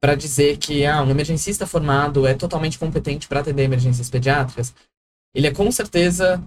para 0.00 0.14
dizer 0.14 0.58
que 0.58 0.84
ah, 0.84 1.02
um 1.02 1.10
emergencista 1.10 1.66
formado 1.66 2.26
é 2.26 2.34
totalmente 2.34 2.78
competente 2.78 3.26
para 3.26 3.40
atender 3.40 3.62
emergências 3.62 4.10
pediátricas. 4.10 4.74
Ele 5.34 5.46
é 5.46 5.52
com 5.52 5.70
certeza 5.72 6.42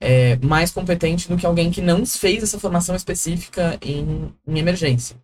é, 0.00 0.36
mais 0.36 0.70
competente 0.70 1.28
do 1.28 1.36
que 1.36 1.46
alguém 1.46 1.70
que 1.70 1.80
não 1.80 2.04
fez 2.04 2.42
essa 2.42 2.58
formação 2.58 2.94
específica 2.94 3.78
em, 3.82 4.34
em 4.46 4.58
emergência. 4.58 5.16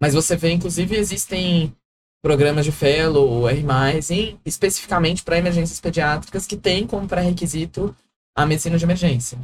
Mas 0.00 0.14
você 0.14 0.36
vê, 0.36 0.52
inclusive, 0.52 0.96
existem 0.96 1.74
programas 2.22 2.64
de 2.64 2.72
fellow, 2.72 3.48
R+, 3.48 3.64
em, 4.10 4.40
especificamente 4.44 5.22
para 5.22 5.38
emergências 5.38 5.80
pediátricas 5.80 6.46
que 6.46 6.56
tem 6.56 6.86
como 6.86 7.08
pré-requisito 7.08 7.94
a 8.36 8.46
medicina 8.46 8.78
de 8.78 8.84
emergência. 8.84 9.38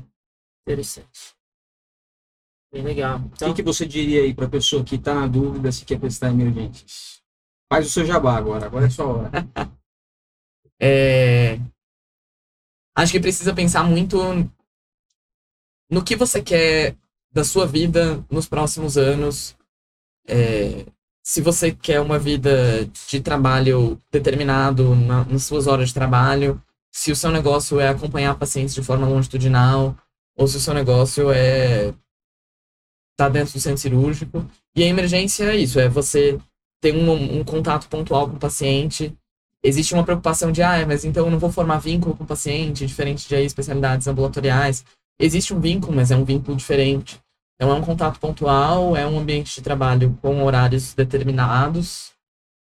Interessante. 0.67 1.37
Bem 2.73 2.83
legal. 2.83 3.19
O 3.19 3.31
Então, 3.35 3.49
que, 3.51 3.57
que 3.57 3.63
você 3.63 3.87
diria 3.87 4.23
aí 4.23 4.35
para 4.35 4.47
a 4.47 4.51
pessoa 4.51 4.85
que 4.85 4.97
está 4.97 5.15
na 5.15 5.27
dúvida 5.27 5.73
se 5.73 5.85
quer 5.85 5.99
prestar 5.99 6.31
emergências? 6.31 7.18
Faz 7.71 7.87
o 7.87 7.91
seu 7.91 8.05
jabá 8.07 8.37
agora, 8.37 8.67
agora 8.67 8.87
é 8.87 8.91
sua 8.91 9.07
hora. 9.07 9.31
É, 10.81 11.59
Acho 12.97 13.11
que 13.13 13.19
precisa 13.19 13.53
pensar 13.53 13.83
muito 13.83 14.17
no 15.91 16.05
que 16.05 16.15
você 16.17 16.43
quer 16.43 16.97
da 17.33 17.43
sua 17.45 17.67
vida 17.67 18.25
nos 18.31 18.49
próximos 18.49 18.97
anos. 18.97 19.57
É, 20.27 20.87
Se 21.23 21.43
você 21.43 21.73
quer 21.73 22.01
uma 22.01 22.19
vida 22.19 22.87
de 23.09 23.21
trabalho 23.21 24.01
determinado 24.11 24.95
na- 24.95 25.25
nas 25.25 25.43
suas 25.45 25.67
horas 25.67 25.89
de 25.89 25.95
trabalho, 25.95 26.63
se 26.91 27.13
o 27.13 27.17
seu 27.17 27.31
negócio 27.31 27.79
é 27.79 27.89
acompanhar 27.89 28.39
pacientes 28.39 28.75
de 28.75 28.83
forma 28.83 29.07
longitudinal, 29.07 29.95
ou 30.37 30.47
se 30.49 30.57
o 30.57 30.61
seu 30.61 30.73
negócio 30.73 31.31
é 31.31 31.93
estar 33.13 33.29
dentro 33.29 33.53
do 33.53 33.61
centro 33.61 33.79
cirúrgico. 33.83 34.49
E 34.75 34.83
a 34.83 34.87
emergência 34.87 35.45
é 35.53 35.57
isso, 35.57 35.79
é 35.79 35.89
você 35.89 36.39
tem 36.81 36.97
um, 36.97 37.41
um 37.41 37.45
contato 37.45 37.89
pontual 37.89 38.29
com 38.29 38.37
o 38.37 38.39
paciente. 38.39 39.15
Existe 39.63 39.95
uma 39.95 40.05
preocupação 40.05 40.53
de, 40.53 40.63
ah, 40.63 40.87
mas 40.87 41.05
então 41.05 41.27
eu 41.27 41.31
não 41.31 41.39
vou 41.39 41.51
formar 41.51 41.79
vínculo 41.79 42.17
com 42.17 42.25
o 42.25 42.27
paciente, 42.27 42.87
diferente 42.87 43.29
de 43.29 43.35
aí, 43.35 43.45
especialidades 43.45 44.07
ambulatoriais. 44.07 44.85
Existe 45.21 45.53
um 45.53 45.61
vínculo, 45.61 45.95
mas 45.95 46.11
é 46.11 46.17
um 46.17 46.25
vínculo 46.25 46.57
diferente. 46.57 47.21
Então, 47.57 47.73
é 47.73 47.75
um 47.75 47.83
contato 47.83 48.21
pontual, 48.21 48.97
é 48.97 49.05
um 49.05 49.19
ambiente 49.19 49.57
de 49.57 49.63
trabalho 49.63 50.17
com 50.23 50.45
horários 50.45 50.95
determinados, 50.95 52.13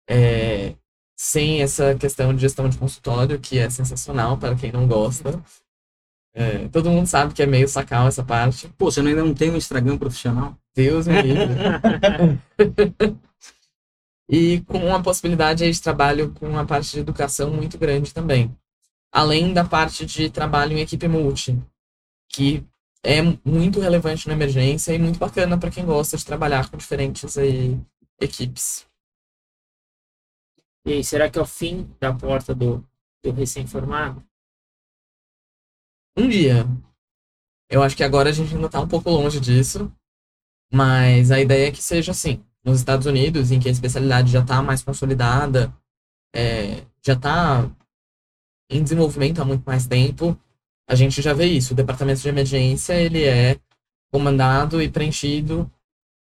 é, 0.09 0.75
sem 1.19 1.61
essa 1.61 1.97
questão 1.97 2.33
de 2.33 2.41
gestão 2.41 2.69
de 2.69 2.79
consultório, 2.79 3.41
que 3.41 3.59
é 3.59 3.69
sensacional 3.69 4.39
para 4.39 4.55
quem 4.55 4.71
não 4.71 4.87
gosta. 4.87 5.43
É, 6.33 6.69
todo 6.69 6.91
mundo 6.91 7.07
sabe 7.07 7.35
que 7.35 7.43
é 7.43 7.47
meio 7.47 7.67
sacal 7.67 8.07
essa 8.07 8.23
parte. 8.23 8.69
Pô, 8.79 8.91
você 8.91 9.01
ainda 9.01 9.25
não 9.25 9.35
tem 9.35 9.51
um 9.51 9.57
Instagram 9.57 9.99
profissional? 9.99 10.57
Deus 10.73 11.09
me 11.09 11.21
livre. 11.21 11.47
e 14.29 14.61
com 14.63 14.95
a 14.95 15.03
possibilidade 15.03 15.71
de 15.71 15.83
trabalho 15.83 16.33
com 16.35 16.59
a 16.59 16.65
parte 16.65 16.93
de 16.93 17.01
educação 17.01 17.51
muito 17.51 17.79
grande 17.79 18.13
também. 18.13 18.57
Além 19.13 19.53
da 19.53 19.65
parte 19.65 20.05
de 20.05 20.29
trabalho 20.31 20.77
em 20.77 20.81
equipe 20.81 21.07
multi, 21.09 21.59
que 22.29 22.67
é 23.03 23.23
muito 23.45 23.81
relevante 23.81 24.27
na 24.27 24.35
emergência 24.35 24.93
e 24.93 24.99
muito 24.99 25.19
bacana 25.19 25.57
para 25.57 25.71
quem 25.71 25.87
gosta 25.87 26.17
de 26.17 26.25
trabalhar 26.25 26.69
com 26.69 26.77
diferentes 26.77 27.39
aí, 27.39 27.81
equipes. 28.21 28.87
E 30.85 30.93
aí, 30.93 31.05
será 31.05 31.31
que 31.31 31.39
é 31.39 31.43
o 31.43 31.47
fim 31.47 31.89
da 32.01 32.13
porta 32.13 32.55
do, 32.55 32.85
do 33.23 33.31
recém-formado? 33.33 34.25
Um 36.17 36.29
dia. 36.29 36.65
Eu 37.69 37.83
acho 37.83 37.97
que 37.97 38.05
agora 38.05 38.31
a 38.31 38.33
gente 38.33 38.55
ainda 38.55 38.67
está 38.67 38.81
um 38.81 38.89
pouco 38.89 39.11
longe 39.11 39.41
disso, 39.41 39.93
mas 40.73 41.31
a 41.31 41.41
ideia 41.41 41.69
é 41.69 41.73
que 41.73 41.83
seja 41.83 42.13
assim. 42.13 42.45
Nos 42.67 42.81
Estados 42.81 43.07
Unidos, 43.07 43.53
em 43.53 43.61
que 43.61 43.69
a 43.69 43.71
especialidade 43.73 44.33
já 44.33 44.41
está 44.41 44.61
mais 44.61 44.83
consolidada, 44.83 45.73
é, 46.35 46.83
já 47.01 47.13
está 47.13 47.71
em 48.69 48.83
desenvolvimento 48.83 49.41
há 49.41 49.45
muito 49.45 49.63
mais 49.65 49.87
tempo, 49.87 50.37
a 50.89 50.97
gente 50.97 51.23
já 51.23 51.33
vê 51.33 51.47
isso. 51.47 51.73
O 51.73 51.77
departamento 51.77 52.21
de 52.21 52.29
emergência, 52.29 52.95
ele 52.95 53.23
é 53.23 53.57
comandado 54.13 54.83
e 54.83 54.89
preenchido 54.89 55.71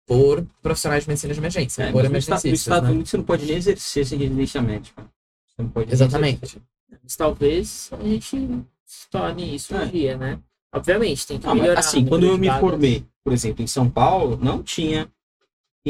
por 0.07 0.44
profissionais 0.61 1.04
de 1.04 1.09
medicina 1.09 1.33
de 1.33 1.40
emergência, 1.40 1.83
É, 1.85 1.92
por 1.92 2.04
emergencistas, 2.04 2.50
Nos 2.50 2.61
Estados 2.61 2.88
né? 2.88 2.94
Unidos 2.94 3.11
você 3.11 3.16
não 3.16 3.24
pode 3.24 3.46
nem 3.46 3.57
exercer 3.57 4.04
sem 4.07 4.18
residência 4.18 4.61
médica. 4.61 5.02
Você 5.46 5.62
não 5.62 5.70
pode 5.70 5.90
Exatamente. 5.92 6.62
Mas 7.02 7.16
talvez 7.16 7.88
a 7.92 8.02
gente 8.02 8.64
se 8.85 9.09
torne 9.11 9.54
isso 9.54 9.74
um 9.74 9.80
É. 9.80 9.87
dia, 9.87 10.16
né? 10.18 10.38
Obviamente, 10.74 11.26
tem 11.26 11.38
que 11.38 11.46
Não, 11.46 11.54
mas, 11.54 11.62
melhorar. 11.62 11.80
assim, 11.80 12.04
quando 12.04 12.26
eu 12.26 12.37
me 12.37 12.50
formei, 12.61 13.07
por 13.22 13.33
exemplo, 13.33 13.62
em 13.62 13.66
São 13.66 13.88
Paulo, 13.88 14.38
não 14.42 14.62
tinha 14.62 15.09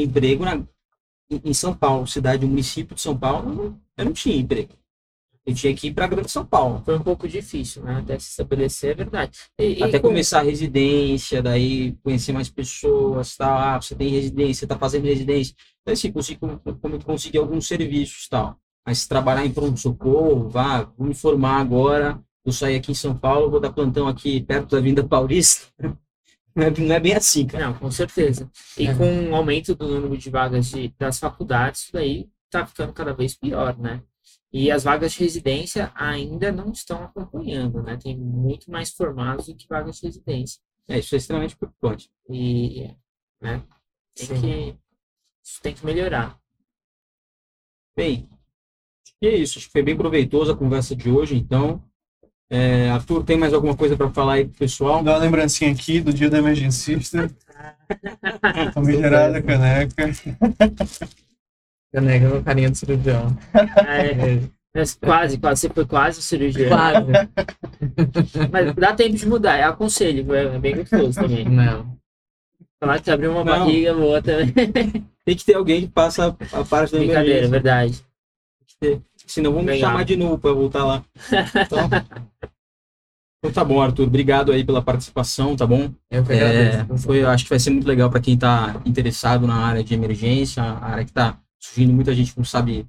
emprego 0.03 0.45
na, 0.45 0.55
em 1.29 1.41
em 1.45 1.53
São 1.53 1.73
Paulo, 1.75 2.07
cidade, 2.07 2.45
município 2.45 2.95
de 2.95 3.01
São 3.01 3.17
Paulo, 3.17 3.79
eu 3.97 4.05
não 4.05 4.13
tinha 4.13 4.35
emprego. 4.37 4.73
Eu 5.45 5.53
tinha 5.53 5.75
que 5.75 5.87
ir 5.87 5.93
para 5.93 6.07
Grande 6.07 6.31
São 6.31 6.43
Paulo. 6.45 6.81
Foi 6.83 6.97
um 6.97 7.03
pouco 7.03 7.27
difícil, 7.27 7.83
né? 7.83 7.97
Até 7.99 8.17
se 8.17 8.29
estabelecer, 8.31 8.91
é 8.91 8.95
verdade. 8.95 9.37
E, 9.59 9.79
e 9.79 9.83
Até 9.83 9.99
com- 9.99 10.07
começar 10.07 10.39
a 10.39 10.43
residência, 10.43 11.41
daí 11.41 11.93
conhecer 12.03 12.33
mais 12.33 12.49
pessoas, 12.49 13.35
tal. 13.37 13.55
Ah, 13.57 13.79
você 13.81 13.93
tem 13.95 14.09
residência, 14.09 14.61
você 14.61 14.67
tá 14.67 14.77
fazendo 14.77 15.05
residência. 15.05 15.55
Daí 15.85 15.93
assim, 15.93 16.11
consigo, 16.11 16.59
como 16.81 17.03
conseguir 17.03 17.37
alguns 17.37 17.67
serviços, 17.67 18.27
tal. 18.27 18.57
Mas 18.87 19.05
trabalhar 19.07 19.45
em 19.45 19.51
pronto-socorro, 19.51 20.49
vá, 20.49 20.83
vou 20.97 21.07
me 21.07 21.13
formar 21.13 21.59
agora, 21.61 22.19
vou 22.43 22.51
sair 22.53 22.77
aqui 22.77 22.91
em 22.91 22.95
São 22.95 23.15
Paulo, 23.15 23.49
vou 23.51 23.59
dar 23.59 23.71
plantão 23.71 24.07
aqui 24.07 24.41
perto 24.41 24.71
da 24.75 24.81
Vinda 24.81 25.03
Paulista. 25.07 25.67
Não 26.55 26.63
é, 26.67 26.69
não 26.71 26.95
é 26.95 26.99
bem 26.99 27.13
assim, 27.13 27.45
cara. 27.45 27.65
Não, 27.67 27.73
com 27.77 27.91
certeza. 27.91 28.49
E 28.77 28.87
É. 28.87 28.95
com 28.95 29.29
o 29.29 29.35
aumento 29.35 29.75
do 29.75 29.87
número 29.87 30.17
de 30.17 30.29
vagas 30.29 30.67
de, 30.67 30.87
das 30.97 31.19
faculdades, 31.19 31.81
isso 31.81 31.93
daí 31.93 32.29
tá 32.49 32.65
ficando 32.65 32.93
cada 32.93 33.13
vez 33.13 33.35
pior, 33.35 33.77
né? 33.77 34.01
E 34.53 34.71
as 34.71 34.85
vagas 34.85 35.11
de 35.11 35.19
residência 35.19 35.91
ainda 35.93 36.51
não 36.51 36.71
estão 36.71 37.03
acompanhando, 37.03 37.83
né? 37.83 37.97
Tem 37.97 38.17
muito 38.17 38.71
mais 38.71 38.91
formados 38.91 39.47
do 39.47 39.55
que 39.55 39.67
vagas 39.67 39.97
de 39.97 40.05
residência. 40.07 40.61
É, 40.87 40.99
isso 40.99 41.13
é 41.13 41.17
extremamente 41.17 41.57
preocupante. 41.57 42.09
E, 42.29 42.95
né? 43.41 43.61
Tem 44.15 44.27
Sim. 44.27 44.41
que, 44.41 44.77
isso 45.43 45.61
tem 45.61 45.73
que 45.73 45.85
melhorar. 45.85 46.39
Bem, 47.97 48.29
que 49.19 49.27
é 49.27 49.35
isso. 49.35 49.57
Acho 49.57 49.67
que 49.67 49.73
foi 49.73 49.83
bem 49.83 49.97
proveitosa 49.97 50.53
a 50.53 50.57
conversa 50.57 50.95
de 50.95 51.09
hoje, 51.09 51.35
então. 51.35 51.83
É, 52.49 52.89
Arthur, 52.91 53.23
tem 53.23 53.37
mais 53.37 53.53
alguma 53.53 53.75
coisa 53.75 53.97
para 53.97 54.09
falar 54.11 54.33
aí 54.33 54.45
pro 54.45 54.59
pessoal? 54.59 55.03
Dá 55.03 55.13
uma 55.13 55.19
lembrancinha 55.19 55.71
aqui 55.71 55.99
do 55.99 56.13
dia 56.13 56.29
do 56.29 56.37
emergencista. 56.37 57.29
Famigerada 58.73 59.41
caneca. 59.41 60.11
Caneca 61.91 62.29
com 62.29 62.43
carinha 62.43 62.69
do 62.69 62.77
cirurgião. 62.77 63.35
É, 63.87 64.41
mas 64.75 64.93
quase, 64.95 65.37
quase, 65.37 65.61
você 65.61 65.69
foi 65.69 65.85
quase 65.85 66.19
o 66.19 66.21
cirurgião. 66.21 66.69
Quase. 66.69 67.05
Mas 68.51 68.75
dá 68.75 68.93
tempo 68.93 69.15
de 69.15 69.27
mudar, 69.27 69.57
é 69.57 69.63
aconselho, 69.63 70.33
é 70.35 70.59
bem 70.59 70.75
gostoso 70.75 71.19
também. 71.19 71.45
Não. 71.45 71.97
Falar 72.79 72.99
que 72.99 73.09
abriu 73.09 73.31
uma 73.31 73.43
Não. 73.43 73.59
barriga, 73.59 73.95
outra. 73.95 74.45
Tem 75.25 75.35
que 75.35 75.45
ter 75.45 75.55
alguém 75.55 75.81
que 75.81 75.87
passa 75.87 76.35
a 76.51 76.63
parte 76.65 76.91
da 76.91 76.99
Brincadeira, 76.99 77.45
emergência. 77.45 77.49
verdade. 77.49 78.05
Senão 79.25 79.51
vamos 79.51 79.65
me 79.65 79.79
chamar 79.79 80.03
de 80.05 80.15
novo 80.15 80.37
para 80.37 80.53
voltar 80.53 80.83
lá. 80.85 81.03
Então, 81.65 81.89
então 83.39 83.51
tá 83.53 83.63
bom, 83.63 83.81
Arthur. 83.81 84.07
Obrigado 84.07 84.51
aí 84.51 84.63
pela 84.63 84.81
participação, 84.81 85.55
tá 85.55 85.65
bom? 85.67 85.91
Eu 86.09 86.23
que 86.23 86.33
É, 86.33 86.69
agradeço. 86.79 86.97
foi, 87.03 87.23
eu 87.23 87.29
acho 87.29 87.43
que 87.43 87.49
vai 87.49 87.59
ser 87.59 87.69
muito 87.69 87.87
legal 87.87 88.09
para 88.09 88.19
quem 88.19 88.33
está 88.35 88.81
interessado 88.85 89.45
na 89.45 89.55
área 89.55 89.83
de 89.83 89.93
emergência, 89.93 90.63
a 90.63 90.85
área 90.85 91.03
que 91.03 91.11
está 91.11 91.37
surgindo 91.59 91.93
muita 91.93 92.13
gente 92.13 92.31
que 92.31 92.37
não 92.37 92.45
sabe 92.45 92.87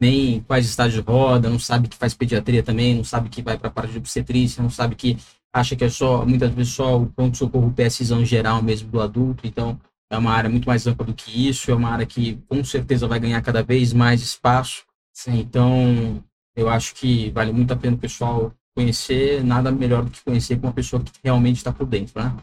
nem 0.00 0.40
quais 0.40 0.66
estágios 0.66 1.02
roda, 1.04 1.48
não 1.48 1.58
sabe 1.58 1.88
que 1.88 1.96
faz 1.96 2.12
pediatria 2.14 2.62
também, 2.62 2.94
não 2.94 3.04
sabe 3.04 3.28
que 3.28 3.40
vai 3.42 3.56
para 3.56 3.68
a 3.68 3.70
parte 3.70 3.92
de 3.92 3.98
obstetrícia, 3.98 4.62
não 4.62 4.70
sabe 4.70 4.94
que 4.94 5.16
acha 5.52 5.74
que 5.74 5.84
é 5.84 5.88
só, 5.88 6.24
muitas 6.26 6.52
vezes 6.52 6.72
só 6.74 7.00
o 7.00 7.06
pronto-socorro 7.06 7.72
PSzão 7.72 8.22
geral 8.24 8.62
mesmo 8.62 8.90
do 8.90 9.00
adulto, 9.00 9.46
então 9.46 9.80
é 10.10 10.18
uma 10.18 10.32
área 10.32 10.50
muito 10.50 10.66
mais 10.68 10.86
ampla 10.86 11.06
do 11.06 11.14
que 11.14 11.48
isso, 11.48 11.70
é 11.70 11.74
uma 11.74 11.88
área 11.88 12.04
que 12.04 12.38
com 12.46 12.62
certeza 12.62 13.08
vai 13.08 13.18
ganhar 13.18 13.40
cada 13.40 13.62
vez 13.62 13.92
mais 13.94 14.20
espaço, 14.20 14.84
Sim. 15.16 15.38
então 15.38 16.22
eu 16.54 16.68
acho 16.68 16.94
que 16.94 17.30
vale 17.30 17.52
muito 17.52 17.72
a 17.72 17.76
pena 17.76 17.96
o 17.96 17.98
pessoal 17.98 18.52
conhecer, 18.76 19.42
nada 19.42 19.72
melhor 19.72 20.04
do 20.04 20.10
que 20.10 20.22
conhecer 20.22 20.56
com 20.56 20.66
uma 20.66 20.72
pessoa 20.72 21.02
que 21.02 21.10
realmente 21.24 21.56
está 21.56 21.72
por 21.72 21.86
dentro, 21.86 22.22
né? 22.22 22.36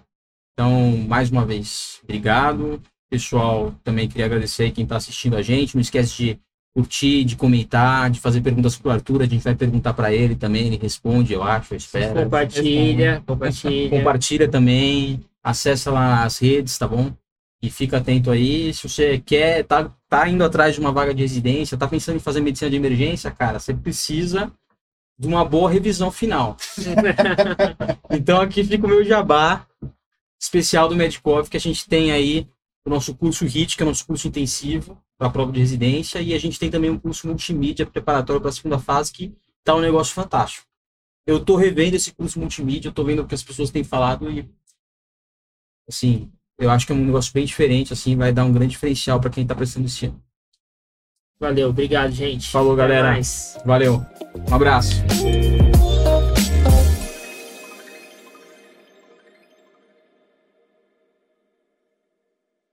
Então, 0.53 0.97
mais 1.07 1.29
uma 1.29 1.45
vez, 1.45 1.99
obrigado. 2.03 2.81
Pessoal, 3.09 3.73
também 3.83 4.07
queria 4.07 4.25
agradecer 4.25 4.71
quem 4.71 4.83
está 4.83 4.95
assistindo 4.95 5.35
a 5.35 5.41
gente. 5.41 5.75
Não 5.75 5.81
esquece 5.81 6.15
de 6.15 6.39
curtir, 6.75 7.23
de 7.23 7.35
comentar, 7.35 8.09
de 8.09 8.19
fazer 8.19 8.41
perguntas 8.41 8.75
para 8.75 8.89
o 8.89 8.91
Arthur. 8.91 9.21
A 9.21 9.25
gente 9.27 9.43
vai 9.43 9.53
perguntar 9.53 9.93
para 9.93 10.11
ele 10.11 10.35
também, 10.35 10.67
ele 10.67 10.77
responde, 10.77 11.33
eu 11.33 11.43
acho, 11.43 11.73
eu 11.73 11.77
espero. 11.77 12.23
Compartilha, 12.23 13.23
compartilha. 13.25 13.89
Compartilha 13.89 14.47
também, 14.47 15.23
acessa 15.43 15.91
lá 15.91 16.23
as 16.23 16.39
redes, 16.39 16.77
tá 16.77 16.87
bom? 16.87 17.11
E 17.61 17.69
fica 17.69 17.97
atento 17.97 18.31
aí. 18.31 18.73
Se 18.73 18.89
você 18.89 19.19
quer, 19.19 19.63
tá, 19.63 19.91
tá 20.13 20.29
indo 20.29 20.43
atrás 20.43 20.75
de 20.75 20.79
uma 20.79 20.91
vaga 20.91 21.11
de 21.11 21.23
residência, 21.23 21.75
tá 21.75 21.87
pensando 21.87 22.17
em 22.17 22.19
fazer 22.19 22.39
medicina 22.39 22.69
de 22.69 22.75
emergência, 22.75 23.31
cara, 23.31 23.59
você 23.59 23.73
precisa 23.73 24.53
de 25.17 25.27
uma 25.27 25.43
boa 25.43 25.71
revisão 25.71 26.11
final. 26.11 26.55
Então 28.11 28.39
aqui 28.39 28.63
fica 28.63 28.85
o 28.85 28.89
meu 28.89 29.03
jabá 29.03 29.65
especial 30.39 30.87
do 30.87 30.95
Medicov, 30.95 31.49
que 31.49 31.57
a 31.57 31.59
gente 31.59 31.89
tem 31.89 32.11
aí 32.11 32.47
o 32.85 32.91
nosso 32.91 33.15
curso 33.15 33.43
HIT, 33.43 33.75
que 33.75 33.81
é 33.81 33.85
o 33.85 33.89
nosso 33.89 34.05
curso 34.05 34.27
intensivo 34.27 35.01
para 35.17 35.29
a 35.29 35.31
prova 35.31 35.51
de 35.51 35.59
residência, 35.59 36.21
e 36.21 36.31
a 36.31 36.39
gente 36.39 36.59
tem 36.59 36.69
também 36.69 36.91
um 36.91 36.99
curso 36.99 37.25
multimídia 37.25 37.83
preparatório 37.83 38.39
para 38.39 38.51
a 38.51 38.53
segunda 38.53 38.77
fase, 38.77 39.11
que 39.11 39.35
tá 39.63 39.73
um 39.73 39.81
negócio 39.81 40.13
fantástico. 40.13 40.67
Eu 41.25 41.43
tô 41.43 41.55
revendo 41.55 41.95
esse 41.95 42.13
curso 42.13 42.39
multimídia, 42.39 42.89
eu 42.89 42.93
tô 42.93 43.03
vendo 43.03 43.23
o 43.23 43.27
que 43.27 43.33
as 43.33 43.41
pessoas 43.41 43.71
têm 43.71 43.83
falado 43.83 44.29
e 44.29 44.47
assim, 45.89 46.31
eu 46.57 46.69
acho 46.69 46.85
que 46.85 46.91
é 46.91 46.95
um 46.95 47.05
negócio 47.05 47.33
bem 47.33 47.45
diferente, 47.45 47.93
assim, 47.93 48.15
vai 48.15 48.31
dar 48.31 48.45
um 48.45 48.53
grande 48.53 48.71
diferencial 48.71 49.19
para 49.19 49.29
quem 49.29 49.45
tá 49.45 49.55
prestando 49.55 49.85
esse 49.85 50.05
ano. 50.05 50.21
Valeu, 51.39 51.69
obrigado, 51.69 52.11
gente. 52.11 52.49
Falou, 52.49 52.75
galera. 52.75 53.19
Valeu. 53.65 54.05
Um 54.49 54.55
abraço. 54.55 55.03